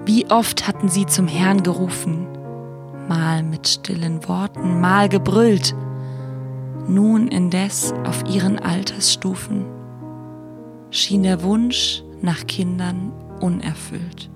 Wie 0.06 0.30
oft 0.30 0.68
hatten 0.68 0.90
sie 0.90 1.06
zum 1.06 1.28
Herrn 1.28 1.64
gerufen, 1.64 2.28
mal 3.10 3.44
mit 3.44 3.68
stillen 3.68 4.28
Worten, 4.28 4.80
mal 4.80 5.10
gebrüllt, 5.10 5.76
nun 6.88 7.28
indes 7.28 7.94
auf 8.06 8.24
ihren 8.30 8.60
Altersstufen 8.60 9.66
schien 10.90 11.24
der 11.24 11.44
Wunsch 11.44 12.04
nach 12.22 12.48
Kindern 12.48 13.12
unerfüllt. 13.42 14.30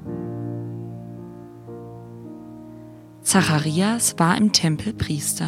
Zacharias 3.31 4.15
war 4.17 4.35
im 4.35 4.51
Tempel 4.51 4.91
Priester. 4.91 5.47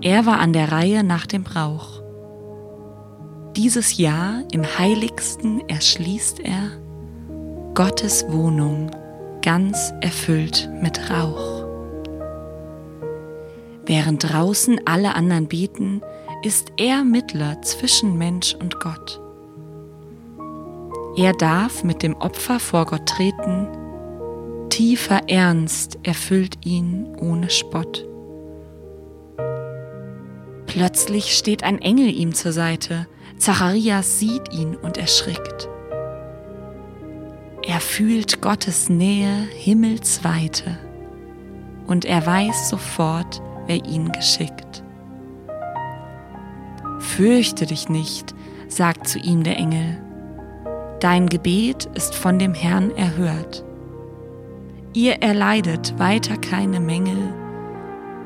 Er 0.00 0.24
war 0.24 0.38
an 0.38 0.54
der 0.54 0.72
Reihe 0.72 1.04
nach 1.04 1.26
dem 1.26 1.44
Brauch. 1.44 2.00
Dieses 3.54 3.98
Jahr 3.98 4.42
im 4.50 4.62
Heiligsten 4.64 5.60
erschließt 5.68 6.40
er 6.40 6.70
Gottes 7.74 8.24
Wohnung 8.30 8.90
ganz 9.42 9.92
erfüllt 10.00 10.70
mit 10.80 11.10
Rauch. 11.10 11.66
Während 13.84 14.32
draußen 14.32 14.80
alle 14.86 15.14
anderen 15.16 15.48
beten, 15.48 16.00
ist 16.44 16.72
er 16.78 17.04
Mittler 17.04 17.60
zwischen 17.60 18.16
Mensch 18.16 18.54
und 18.54 18.80
Gott. 18.80 19.20
Er 21.18 21.34
darf 21.34 21.84
mit 21.84 22.02
dem 22.02 22.14
Opfer 22.14 22.58
vor 22.58 22.86
Gott 22.86 23.04
treten, 23.04 23.68
tiefer 24.74 25.28
Ernst 25.28 26.00
erfüllt 26.02 26.66
ihn 26.66 27.06
ohne 27.20 27.48
Spott. 27.48 28.04
Plötzlich 30.66 31.38
steht 31.38 31.62
ein 31.62 31.80
Engel 31.80 32.08
ihm 32.08 32.34
zur 32.34 32.50
Seite. 32.50 33.06
Zacharias 33.38 34.18
sieht 34.18 34.52
ihn 34.52 34.74
und 34.74 34.98
erschrickt. 34.98 35.68
Er 37.62 37.78
fühlt 37.78 38.42
Gottes 38.42 38.88
Nähe 38.88 39.46
himmelsweite 39.56 40.76
und 41.86 42.04
er 42.04 42.26
weiß 42.26 42.68
sofort, 42.68 43.40
wer 43.68 43.84
ihn 43.84 44.10
geschickt. 44.10 44.82
Fürchte 46.98 47.66
dich 47.66 47.88
nicht, 47.88 48.34
sagt 48.66 49.06
zu 49.06 49.20
ihm 49.20 49.44
der 49.44 49.56
Engel. 49.56 50.02
Dein 50.98 51.28
Gebet 51.28 51.88
ist 51.94 52.16
von 52.16 52.40
dem 52.40 52.54
Herrn 52.54 52.90
erhört. 52.96 53.64
Ihr 54.96 55.14
erleidet 55.14 55.98
weiter 55.98 56.36
keine 56.36 56.78
Mängel. 56.78 57.34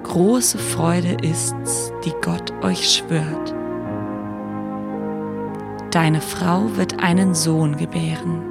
Große 0.02 0.59
Freude 0.59 1.16
ist's, 1.22 1.90
die 2.04 2.12
Gott 2.20 2.52
euch 2.62 2.96
schwört. 2.96 3.54
Deine 5.90 6.20
Frau 6.20 6.76
wird 6.76 7.02
einen 7.02 7.35
Sohn 7.35 7.78
gebären. 7.78 8.42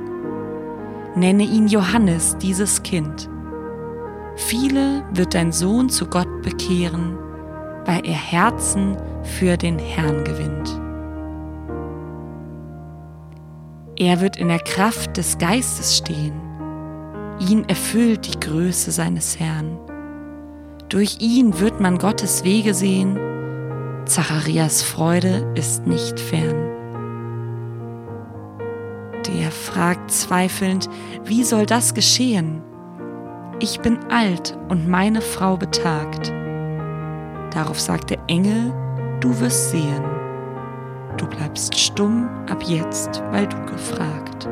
Nenne 1.13 1.43
ihn 1.43 1.67
Johannes, 1.67 2.36
dieses 2.39 2.82
Kind. 2.82 3.30
Viele 4.36 5.03
wird 5.13 5.36
dein 5.36 5.51
Sohn 5.51 5.88
zu 5.88 6.08
Gott 6.08 6.41
bekehren, 6.41 7.19
weil 7.86 8.03
er 8.03 8.15
Herzen 8.15 8.97
für 9.21 9.58
den 9.58 9.77
Herrn 9.77 10.23
gewinnt. 10.23 10.82
Er 13.95 14.21
wird 14.21 14.38
in 14.38 14.47
der 14.47 14.60
Kraft 14.60 15.17
des 15.17 15.38
Geistes 15.38 15.97
stehen 15.97 16.47
Ihn 17.39 17.65
erfüllt 17.69 18.26
die 18.26 18.39
Größe 18.39 18.91
seines 18.91 19.39
Herrn. 19.39 19.78
Durch 20.89 21.17
ihn 21.19 21.60
wird 21.60 21.80
man 21.80 22.00
Gottes 22.00 22.43
Wege 22.43 22.73
sehen. 22.73 23.19
Zacharias 24.06 24.82
Freude 24.82 25.52
ist 25.54 25.86
nicht 25.86 26.19
fern. 26.19 26.56
Der 29.28 29.52
fragt 29.52 30.10
zweifelnd, 30.10 30.89
wie 31.26 31.43
soll 31.43 31.65
das 31.67 31.93
geschehen? 31.93 32.63
Ich 33.60 33.82
bin 33.82 34.00
alt 34.10 34.58
und 34.69 34.88
meine 34.88 35.21
Frau 35.21 35.58
betagt. 35.58 36.34
Darauf 37.54 37.80
sagt 37.80 38.10
der 38.10 38.19
Engel, 38.28 38.73
du 39.19 39.39
wirst 39.39 39.71
sehen. 39.71 40.04
Du 41.17 41.28
bleibst 41.28 41.78
stumm 41.78 42.30
ab 42.50 42.63
jetzt, 42.63 43.21
weil 43.32 43.47
du 43.47 43.58
gefragt. 43.65 44.47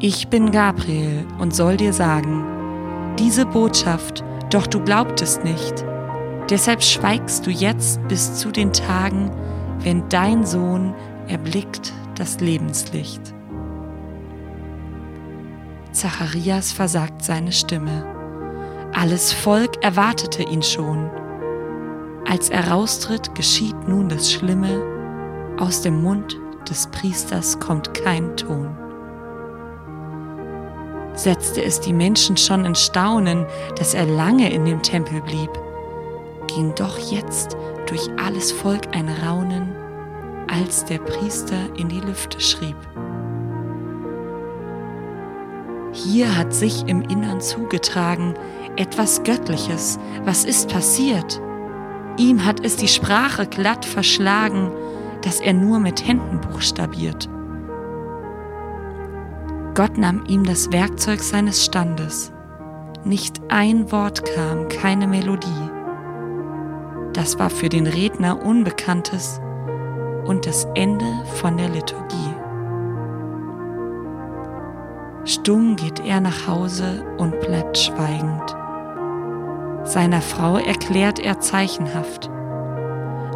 Ich 0.00 0.28
bin 0.28 0.52
Gabriel 0.52 1.26
und 1.40 1.52
soll 1.52 1.76
dir 1.76 1.92
sagen, 1.92 2.44
diese 3.18 3.44
Botschaft, 3.44 4.22
doch 4.48 4.68
du 4.68 4.80
glaubtest 4.80 5.42
nicht. 5.42 5.84
Deshalb 6.48 6.84
schweigst 6.84 7.44
du 7.44 7.50
jetzt 7.50 8.06
bis 8.06 8.36
zu 8.36 8.52
den 8.52 8.72
Tagen, 8.72 9.32
wenn 9.80 10.08
dein 10.08 10.46
Sohn 10.46 10.94
erblickt 11.26 11.92
das 12.14 12.38
Lebenslicht. 12.38 13.34
Zacharias 15.90 16.70
versagt 16.70 17.24
seine 17.24 17.50
Stimme. 17.50 18.06
Alles 18.94 19.32
Volk 19.32 19.82
erwartete 19.82 20.44
ihn 20.44 20.62
schon. 20.62 21.10
Als 22.24 22.50
er 22.50 22.68
raustritt, 22.70 23.34
geschieht 23.34 23.88
nun 23.88 24.08
das 24.08 24.30
Schlimme. 24.30 24.80
Aus 25.58 25.82
dem 25.82 26.04
Mund 26.04 26.38
des 26.70 26.86
Priesters 26.86 27.58
kommt 27.58 27.94
kein 27.94 28.36
Ton. 28.36 28.87
Setzte 31.18 31.64
es 31.64 31.80
die 31.80 31.92
Menschen 31.92 32.36
schon 32.36 32.64
in 32.64 32.76
Staunen, 32.76 33.44
dass 33.74 33.92
er 33.92 34.06
lange 34.06 34.52
in 34.52 34.64
dem 34.64 34.82
Tempel 34.82 35.20
blieb, 35.20 35.50
ging 36.46 36.72
doch 36.76 36.96
jetzt 37.10 37.56
durch 37.86 38.08
alles 38.16 38.52
Volk 38.52 38.94
ein 38.94 39.08
Raunen, 39.08 39.74
als 40.46 40.84
der 40.84 40.98
Priester 40.98 41.58
in 41.76 41.88
die 41.88 41.98
Lüfte 41.98 42.40
schrieb. 42.40 42.76
Hier 45.92 46.38
hat 46.38 46.54
sich 46.54 46.86
im 46.86 47.02
Innern 47.02 47.40
zugetragen 47.40 48.34
etwas 48.76 49.24
Göttliches. 49.24 49.98
Was 50.24 50.44
ist 50.44 50.68
passiert? 50.68 51.40
Ihm 52.16 52.44
hat 52.44 52.64
es 52.64 52.76
die 52.76 52.86
Sprache 52.86 53.48
glatt 53.48 53.84
verschlagen, 53.84 54.70
dass 55.22 55.40
er 55.40 55.52
nur 55.52 55.80
mit 55.80 56.06
Händen 56.06 56.40
buchstabiert. 56.40 57.28
Gott 59.78 59.96
nahm 59.96 60.24
ihm 60.26 60.42
das 60.42 60.72
Werkzeug 60.72 61.20
seines 61.20 61.64
Standes. 61.64 62.32
Nicht 63.04 63.40
ein 63.48 63.92
Wort 63.92 64.24
kam, 64.34 64.66
keine 64.68 65.06
Melodie. 65.06 65.70
Das 67.12 67.38
war 67.38 67.48
für 67.48 67.68
den 67.68 67.86
Redner 67.86 68.44
Unbekanntes 68.44 69.40
und 70.24 70.46
das 70.46 70.66
Ende 70.74 71.06
von 71.36 71.56
der 71.56 71.68
Liturgie. 71.68 72.34
Stumm 75.24 75.76
geht 75.76 76.00
er 76.04 76.20
nach 76.22 76.48
Hause 76.48 77.04
und 77.18 77.38
bleibt 77.38 77.78
schweigend. 77.78 78.56
Seiner 79.84 80.22
Frau 80.22 80.56
erklärt 80.56 81.20
er 81.20 81.38
zeichenhaft, 81.38 82.28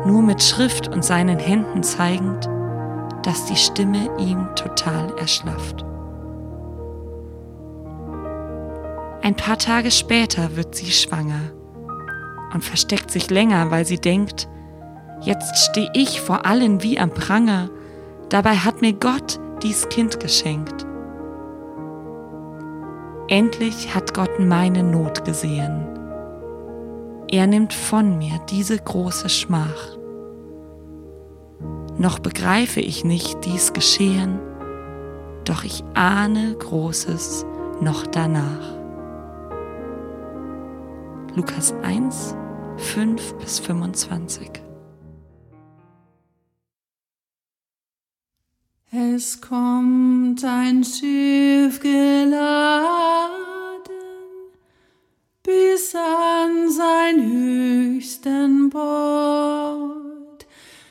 nur 0.05 0.23
mit 0.23 0.43
Schrift 0.43 0.89
und 0.89 1.05
seinen 1.05 1.39
Händen 1.39 1.85
zeigend, 1.85 2.49
dass 3.23 3.45
die 3.45 3.55
Stimme 3.55 4.11
ihm 4.19 4.49
total 4.57 5.17
erschlafft. 5.19 5.85
Ein 9.23 9.37
paar 9.37 9.57
Tage 9.57 9.93
später 9.93 10.57
wird 10.57 10.75
sie 10.75 10.91
schwanger 10.91 11.53
und 12.53 12.65
versteckt 12.65 13.13
sich 13.13 13.31
länger, 13.31 13.71
weil 13.71 13.87
sie 13.87 13.99
denkt, 13.99 14.49
jetzt 15.21 15.71
stehe 15.71 15.91
ich 15.95 16.21
vor 16.21 16.45
allen 16.45 16.83
wie 16.83 16.99
am 16.99 17.11
Pranger, 17.11 17.71
dabei 18.31 18.57
hat 18.57 18.83
mir 18.83 18.95
Gott 18.95 19.39
dies 19.63 19.89
Kind 19.89 20.19
geschenkt. 20.19 20.85
Endlich 23.29 23.95
hat 23.95 24.13
Gott 24.13 24.41
meine 24.41 24.83
Not 24.83 25.25
gesehen. 25.25 25.87
Er 27.31 27.47
nimmt 27.47 27.73
von 27.73 28.19
mir 28.19 28.41
diese 28.51 28.77
große 28.77 29.29
Schmach. 29.29 29.97
Noch 31.97 32.19
begreife 32.19 32.81
ich 32.81 33.05
nicht 33.05 33.45
dies 33.45 33.73
Geschehen, 33.73 34.41
doch 35.45 35.63
ich 35.63 35.85
ahne 35.95 36.57
Großes 36.59 37.47
noch 37.81 38.07
danach. 38.09 38.82
Lukas 41.35 41.73
1, 41.83 42.35
5 42.77 43.35
bis 43.39 43.59
25. 43.61 44.51
Es 48.91 49.41
kommt 49.41 50.45
ein 50.45 50.85
Schiff 50.85 51.81
geladen 51.81 53.33
bis 55.43 55.95
an 55.95 56.71
sein 56.71 57.23
höchsten 57.25 58.69
Bord, 58.69 60.47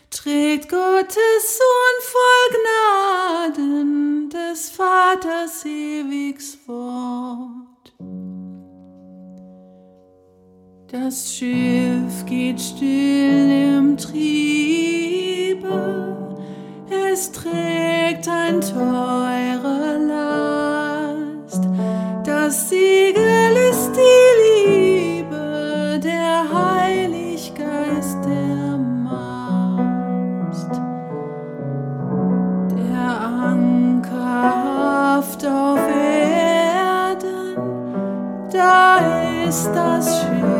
trägt 0.10 0.70
Gottes 0.70 1.60
Sohn 1.60 1.98
voll 2.02 2.58
Gnaden 3.54 4.30
des 4.32 4.72
Vaters 4.72 5.64
ewigs 5.66 6.58
fort. 6.66 7.94
Das 10.92 11.34
Schiff 11.34 12.26
geht 12.26 12.60
still 12.60 13.78
im 13.78 13.96
Triebe, 13.96 14.28
es 17.10 17.32
trägt 17.32 18.28
ein 18.28 18.60
teure 18.60 19.98
Last. 20.06 21.64
Das 22.26 22.68
Segel 22.68 23.56
ist 23.70 23.92
die 23.96 25.22
Liebe, 25.24 25.98
der 26.04 26.44
Heiliggeist 26.52 28.18
der 28.26 28.78
Mast. 28.78 29.62
Der 32.76 33.22
Anker 33.48 35.16
haft 35.16 35.46
auf 35.46 35.80
Erden, 35.88 37.56
da 38.52 38.98
ist 39.48 39.70
das 39.74 40.20
Schiff 40.20 40.51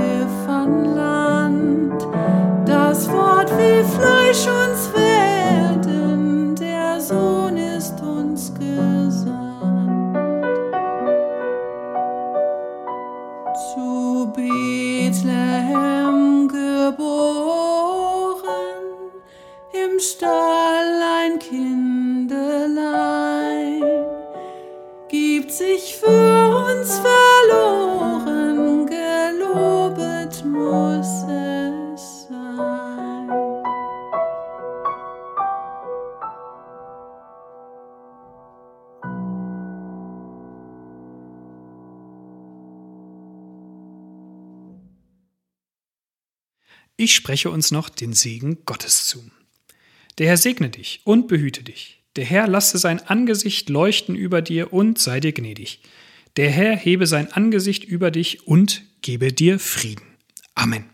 Ich 47.02 47.16
spreche 47.16 47.50
uns 47.50 47.72
noch 47.72 47.90
den 47.90 48.14
Segen 48.14 48.60
Gottes 48.64 49.08
zu. 49.08 49.24
Der 50.20 50.28
Herr 50.28 50.38
segne 50.38 50.70
dich 50.70 51.02
und 51.04 51.28
behüte 51.28 51.64
dich. 51.64 52.00
Der 52.16 52.26
Herr 52.26 52.48
lasse 52.48 52.78
sein 52.78 53.00
Angesicht 53.00 53.70
leuchten 53.70 54.14
über 54.14 54.44
dir 54.44 54.72
und 54.72 55.00
sei 55.00 55.20
dir 55.20 55.32
gnädig. 55.32 55.82
Der 56.36 56.52
Herr 56.52 56.76
hebe 56.76 57.08
sein 57.08 57.34
Angesicht 57.34 57.84
über 57.84 58.12
dich 58.12 58.46
und 58.46 58.84
gebe 59.02 59.34
dir 59.34 59.58
Frieden. 59.58 60.06
Amen. 60.54 60.92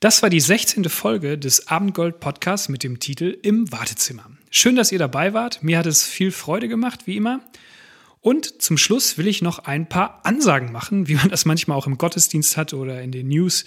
Das 0.00 0.22
war 0.22 0.28
die 0.28 0.40
16. 0.40 0.84
Folge 0.90 1.38
des 1.38 1.68
Abendgold 1.68 2.20
Podcasts 2.20 2.68
mit 2.68 2.82
dem 2.82 3.00
Titel 3.00 3.38
Im 3.40 3.72
Wartezimmer. 3.72 4.30
Schön, 4.50 4.76
dass 4.76 4.92
ihr 4.92 4.98
dabei 4.98 5.32
wart. 5.32 5.62
Mir 5.62 5.78
hat 5.78 5.86
es 5.86 6.04
viel 6.04 6.32
Freude 6.32 6.68
gemacht, 6.68 7.06
wie 7.06 7.16
immer. 7.16 7.40
Und 8.22 8.62
zum 8.62 8.78
Schluss 8.78 9.18
will 9.18 9.26
ich 9.26 9.42
noch 9.42 9.58
ein 9.58 9.88
paar 9.88 10.20
Ansagen 10.24 10.72
machen, 10.72 11.08
wie 11.08 11.16
man 11.16 11.28
das 11.28 11.44
manchmal 11.44 11.76
auch 11.76 11.88
im 11.88 11.98
Gottesdienst 11.98 12.56
hat 12.56 12.72
oder 12.72 13.02
in 13.02 13.12
den 13.12 13.28
News, 13.28 13.64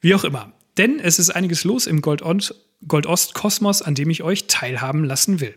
wie 0.00 0.14
auch 0.14 0.24
immer. 0.24 0.52
Denn 0.76 1.00
es 1.00 1.18
ist 1.18 1.30
einiges 1.30 1.64
los 1.64 1.86
im 1.86 2.02
Gold-Ost-Kosmos, 2.02 3.82
an 3.82 3.94
dem 3.94 4.10
ich 4.10 4.22
euch 4.22 4.46
teilhaben 4.46 5.04
lassen 5.04 5.40
will. 5.40 5.54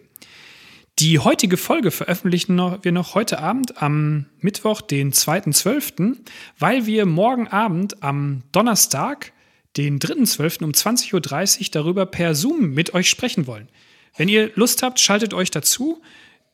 Die 0.99 1.19
heutige 1.19 1.57
Folge 1.57 1.91
veröffentlichen 1.91 2.57
wir 2.81 2.91
noch 2.91 3.15
heute 3.15 3.39
Abend 3.39 3.81
am 3.81 4.27
Mittwoch, 4.39 4.81
den 4.81 5.11
2.12., 5.11 6.17
weil 6.57 6.85
wir 6.85 7.05
morgen 7.05 7.47
Abend 7.49 8.01
am 8.01 8.43
Donnerstag, 8.51 9.33
den 9.77 9.99
3.12. 9.99 10.63
um 10.63 10.71
20.30 10.71 11.13
Uhr 11.61 11.69
darüber 11.71 12.05
per 12.05 12.33
Zoom 12.33 12.71
mit 12.73 12.93
euch 12.93 13.09
sprechen 13.09 13.45
wollen. 13.45 13.67
Wenn 14.15 14.27
ihr 14.27 14.51
Lust 14.55 14.83
habt, 14.83 14.99
schaltet 14.99 15.33
euch 15.33 15.51
dazu. 15.51 16.01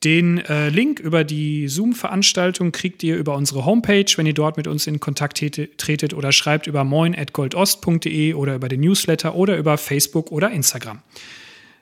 Den 0.03 0.37
äh, 0.45 0.69
Link 0.69 0.99
über 0.99 1.23
die 1.23 1.67
Zoom-Veranstaltung 1.67 2.71
kriegt 2.71 3.01
ihr 3.03 3.17
über 3.17 3.35
unsere 3.35 3.65
Homepage, 3.65 4.05
wenn 4.15 4.27
ihr 4.27 4.35
dort 4.35 4.55
mit 4.55 4.67
uns 4.67 4.85
in 4.85 4.99
Kontakt 4.99 5.37
tretet 5.37 6.13
oder 6.13 6.31
schreibt 6.31 6.67
über 6.67 6.83
moin.goldost.de 6.83 8.33
oder 8.35 8.55
über 8.55 8.69
den 8.69 8.81
Newsletter 8.81 9.33
oder 9.33 9.57
über 9.57 9.77
Facebook 9.77 10.31
oder 10.31 10.51
Instagram. 10.51 11.01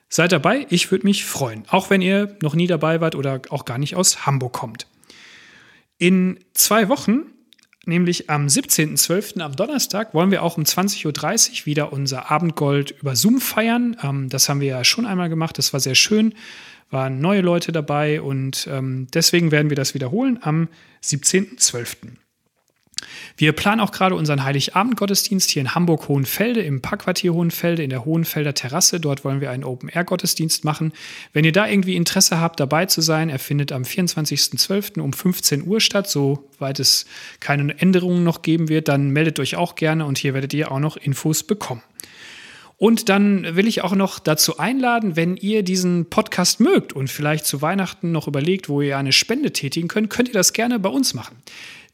Seid 0.08 0.32
dabei, 0.32 0.66
ich 0.70 0.90
würde 0.90 1.04
mich 1.04 1.24
freuen, 1.26 1.64
auch 1.68 1.90
wenn 1.90 2.00
ihr 2.00 2.36
noch 2.40 2.54
nie 2.54 2.66
dabei 2.66 3.00
wart 3.02 3.16
oder 3.16 3.42
auch 3.50 3.66
gar 3.66 3.76
nicht 3.76 3.96
aus 3.96 4.24
Hamburg 4.24 4.54
kommt. 4.54 4.86
In 5.98 6.38
zwei 6.54 6.88
Wochen, 6.88 7.26
nämlich 7.86 8.28
am 8.28 8.46
17.12. 8.46 9.40
am 9.40 9.56
Donnerstag, 9.56 10.12
wollen 10.14 10.30
wir 10.30 10.42
auch 10.42 10.56
um 10.58 10.64
20.30 10.64 11.06
Uhr 11.60 11.66
wieder 11.66 11.92
unser 11.92 12.30
Abendgold 12.30 12.92
über 13.00 13.16
Zoom 13.16 13.40
feiern. 13.40 13.96
Ähm, 14.02 14.28
das 14.28 14.48
haben 14.48 14.60
wir 14.60 14.68
ja 14.68 14.84
schon 14.84 15.06
einmal 15.06 15.28
gemacht, 15.28 15.58
das 15.58 15.72
war 15.72 15.80
sehr 15.80 15.94
schön 15.94 16.34
waren 16.90 17.20
neue 17.20 17.40
Leute 17.40 17.72
dabei 17.72 18.20
und 18.20 18.68
ähm, 18.70 19.08
deswegen 19.12 19.50
werden 19.50 19.70
wir 19.70 19.76
das 19.76 19.94
wiederholen 19.94 20.38
am 20.42 20.68
17.12. 21.02 22.16
Wir 23.36 23.52
planen 23.52 23.82
auch 23.82 23.92
gerade 23.92 24.14
unseren 24.14 24.44
Heiligabend-Gottesdienst 24.44 25.50
hier 25.50 25.60
in 25.60 25.74
Hamburg-Hohenfelde, 25.74 26.62
im 26.62 26.80
Parkquartier 26.80 27.34
Hohenfelde, 27.34 27.82
in 27.82 27.90
der 27.90 28.06
Hohenfelder 28.06 28.54
Terrasse. 28.54 28.98
Dort 28.98 29.24
wollen 29.24 29.42
wir 29.42 29.50
einen 29.50 29.64
Open-Air-Gottesdienst 29.64 30.64
machen. 30.64 30.92
Wenn 31.34 31.44
ihr 31.44 31.52
da 31.52 31.68
irgendwie 31.68 31.96
Interesse 31.96 32.40
habt, 32.40 32.58
dabei 32.58 32.86
zu 32.86 33.02
sein, 33.02 33.28
er 33.28 33.38
findet 33.38 33.72
am 33.72 33.82
24.12. 33.82 35.00
um 35.00 35.12
15 35.12 35.66
Uhr 35.66 35.80
statt, 35.80 36.08
soweit 36.08 36.80
es 36.80 37.04
keine 37.38 37.78
Änderungen 37.78 38.24
noch 38.24 38.40
geben 38.40 38.70
wird, 38.70 38.88
dann 38.88 39.10
meldet 39.10 39.38
euch 39.40 39.56
auch 39.56 39.74
gerne 39.74 40.06
und 40.06 40.16
hier 40.16 40.32
werdet 40.32 40.54
ihr 40.54 40.72
auch 40.72 40.80
noch 40.80 40.96
Infos 40.96 41.42
bekommen. 41.42 41.82
Und 42.78 43.08
dann 43.08 43.56
will 43.56 43.66
ich 43.66 43.82
auch 43.82 43.94
noch 43.94 44.18
dazu 44.18 44.58
einladen, 44.58 45.16
wenn 45.16 45.36
ihr 45.36 45.62
diesen 45.62 46.10
Podcast 46.10 46.60
mögt 46.60 46.92
und 46.92 47.08
vielleicht 47.08 47.46
zu 47.46 47.62
Weihnachten 47.62 48.12
noch 48.12 48.28
überlegt, 48.28 48.68
wo 48.68 48.82
ihr 48.82 48.98
eine 48.98 49.12
Spende 49.12 49.52
tätigen 49.52 49.88
könnt, 49.88 50.10
könnt 50.10 50.28
ihr 50.28 50.34
das 50.34 50.52
gerne 50.52 50.78
bei 50.78 50.90
uns 50.90 51.14
machen. 51.14 51.36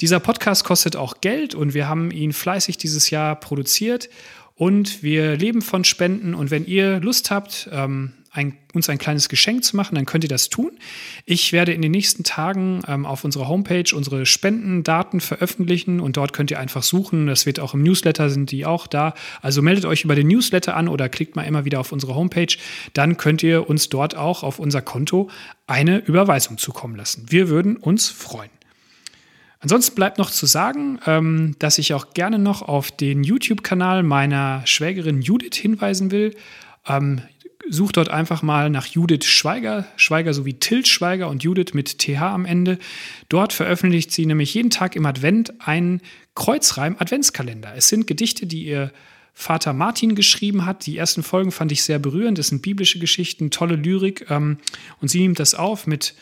Dieser 0.00 0.18
Podcast 0.18 0.64
kostet 0.64 0.96
auch 0.96 1.20
Geld 1.20 1.54
und 1.54 1.74
wir 1.74 1.88
haben 1.88 2.10
ihn 2.10 2.32
fleißig 2.32 2.78
dieses 2.78 3.10
Jahr 3.10 3.38
produziert 3.38 4.10
und 4.56 5.04
wir 5.04 5.36
leben 5.36 5.62
von 5.62 5.84
Spenden. 5.84 6.34
Und 6.34 6.50
wenn 6.50 6.66
ihr 6.66 6.98
Lust 6.98 7.30
habt, 7.30 7.68
ähm, 7.70 8.14
ein, 8.32 8.56
uns 8.72 8.88
ein 8.88 8.96
kleines 8.96 9.28
Geschenk 9.28 9.62
zu 9.62 9.76
machen, 9.76 9.94
dann 9.94 10.06
könnt 10.06 10.24
ihr 10.24 10.28
das 10.28 10.48
tun. 10.48 10.72
Ich 11.26 11.52
werde 11.52 11.72
in 11.72 11.82
den 11.82 11.92
nächsten 11.92 12.24
Tagen 12.24 12.80
ähm, 12.88 13.04
auf 13.04 13.24
unserer 13.24 13.46
Homepage 13.46 13.84
unsere 13.94 14.24
Spendendaten 14.24 15.20
veröffentlichen 15.20 16.00
und 16.00 16.16
dort 16.16 16.32
könnt 16.32 16.50
ihr 16.50 16.58
einfach 16.58 16.82
suchen. 16.82 17.26
Das 17.26 17.44
wird 17.44 17.60
auch 17.60 17.74
im 17.74 17.82
Newsletter, 17.82 18.30
sind 18.30 18.50
die 18.50 18.64
auch 18.64 18.86
da. 18.86 19.14
Also 19.42 19.60
meldet 19.60 19.84
euch 19.84 20.04
über 20.04 20.14
den 20.14 20.28
Newsletter 20.28 20.74
an 20.76 20.88
oder 20.88 21.10
klickt 21.10 21.36
mal 21.36 21.42
immer 21.42 21.66
wieder 21.66 21.78
auf 21.78 21.92
unsere 21.92 22.14
Homepage. 22.14 22.56
Dann 22.94 23.18
könnt 23.18 23.42
ihr 23.42 23.68
uns 23.68 23.90
dort 23.90 24.16
auch 24.16 24.42
auf 24.42 24.58
unser 24.58 24.80
Konto 24.80 25.28
eine 25.66 25.98
Überweisung 25.98 26.56
zukommen 26.56 26.96
lassen. 26.96 27.26
Wir 27.28 27.50
würden 27.50 27.76
uns 27.76 28.08
freuen. 28.08 28.50
Ansonsten 29.60 29.94
bleibt 29.94 30.18
noch 30.18 30.30
zu 30.30 30.46
sagen, 30.46 30.98
ähm, 31.06 31.54
dass 31.58 31.78
ich 31.78 31.92
auch 31.94 32.14
gerne 32.14 32.38
noch 32.38 32.62
auf 32.62 32.90
den 32.90 33.22
YouTube-Kanal 33.22 34.02
meiner 34.02 34.66
Schwägerin 34.66 35.20
Judith 35.20 35.54
hinweisen 35.54 36.10
will. 36.10 36.34
Sucht 37.68 37.96
dort 37.96 38.08
einfach 38.08 38.42
mal 38.42 38.70
nach 38.70 38.86
Judith 38.86 39.24
Schweiger, 39.24 39.86
Schweiger 39.96 40.34
sowie 40.34 40.54
Tilt 40.54 40.88
Schweiger 40.88 41.28
und 41.28 41.42
Judith 41.42 41.74
mit 41.74 41.98
TH 41.98 42.20
am 42.20 42.44
Ende. 42.44 42.78
Dort 43.28 43.52
veröffentlicht 43.52 44.10
sie 44.10 44.26
nämlich 44.26 44.52
jeden 44.54 44.70
Tag 44.70 44.96
im 44.96 45.06
Advent 45.06 45.54
einen 45.60 46.00
Kreuzreim-Adventskalender. 46.34 47.72
Es 47.76 47.88
sind 47.88 48.06
Gedichte, 48.06 48.46
die 48.46 48.64
ihr 48.64 48.92
Vater 49.34 49.72
Martin 49.72 50.14
geschrieben 50.14 50.66
hat. 50.66 50.86
Die 50.86 50.96
ersten 50.96 51.22
Folgen 51.22 51.52
fand 51.52 51.72
ich 51.72 51.82
sehr 51.82 51.98
berührend. 51.98 52.38
Das 52.38 52.48
sind 52.48 52.62
biblische 52.62 52.98
Geschichten, 52.98 53.50
tolle 53.50 53.76
Lyrik. 53.76 54.26
Ähm, 54.30 54.58
und 55.00 55.08
sie 55.08 55.20
nimmt 55.20 55.38
das 55.38 55.54
auf 55.54 55.86
mit 55.86 56.14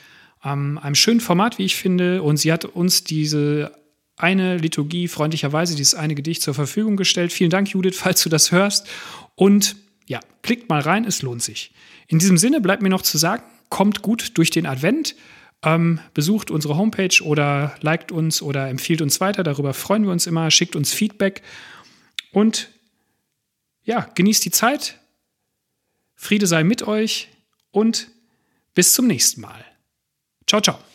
ähm, 0.44 0.78
einem 0.78 0.94
schönen 0.94 1.20
Format, 1.20 1.58
wie 1.58 1.64
ich 1.64 1.76
finde. 1.76 2.22
Und 2.22 2.36
sie 2.36 2.52
hat 2.52 2.64
uns 2.64 3.04
diese 3.04 3.72
eine 4.16 4.58
Liturgie 4.58 5.08
freundlicherweise, 5.08 5.74
dieses 5.74 5.94
eine 5.94 6.14
Gedicht 6.14 6.42
zur 6.42 6.54
Verfügung 6.54 6.96
gestellt. 6.96 7.32
Vielen 7.32 7.50
Dank, 7.50 7.70
Judith, 7.70 7.96
falls 7.98 8.22
du 8.22 8.28
das 8.28 8.52
hörst. 8.52 8.86
Und 9.34 9.76
ja, 10.10 10.18
klickt 10.42 10.68
mal 10.68 10.80
rein, 10.80 11.04
es 11.04 11.22
lohnt 11.22 11.40
sich. 11.40 11.70
In 12.08 12.18
diesem 12.18 12.36
Sinne 12.36 12.60
bleibt 12.60 12.82
mir 12.82 12.88
noch 12.88 13.02
zu 13.02 13.16
sagen, 13.16 13.44
kommt 13.68 14.02
gut 14.02 14.36
durch 14.36 14.50
den 14.50 14.66
Advent. 14.66 15.14
Ähm, 15.62 16.00
besucht 16.14 16.50
unsere 16.50 16.76
Homepage 16.76 17.22
oder 17.22 17.76
liked 17.80 18.10
uns 18.10 18.42
oder 18.42 18.68
empfiehlt 18.68 19.02
uns 19.02 19.20
weiter. 19.20 19.44
Darüber 19.44 19.72
freuen 19.72 20.02
wir 20.02 20.10
uns 20.10 20.26
immer. 20.26 20.50
Schickt 20.50 20.74
uns 20.74 20.92
Feedback. 20.92 21.42
Und 22.32 22.70
ja, 23.84 24.00
genießt 24.16 24.44
die 24.44 24.50
Zeit. 24.50 24.98
Friede 26.16 26.48
sei 26.48 26.64
mit 26.64 26.82
euch 26.82 27.28
und 27.70 28.08
bis 28.74 28.94
zum 28.94 29.06
nächsten 29.06 29.42
Mal. 29.42 29.64
Ciao, 30.44 30.60
ciao. 30.60 30.89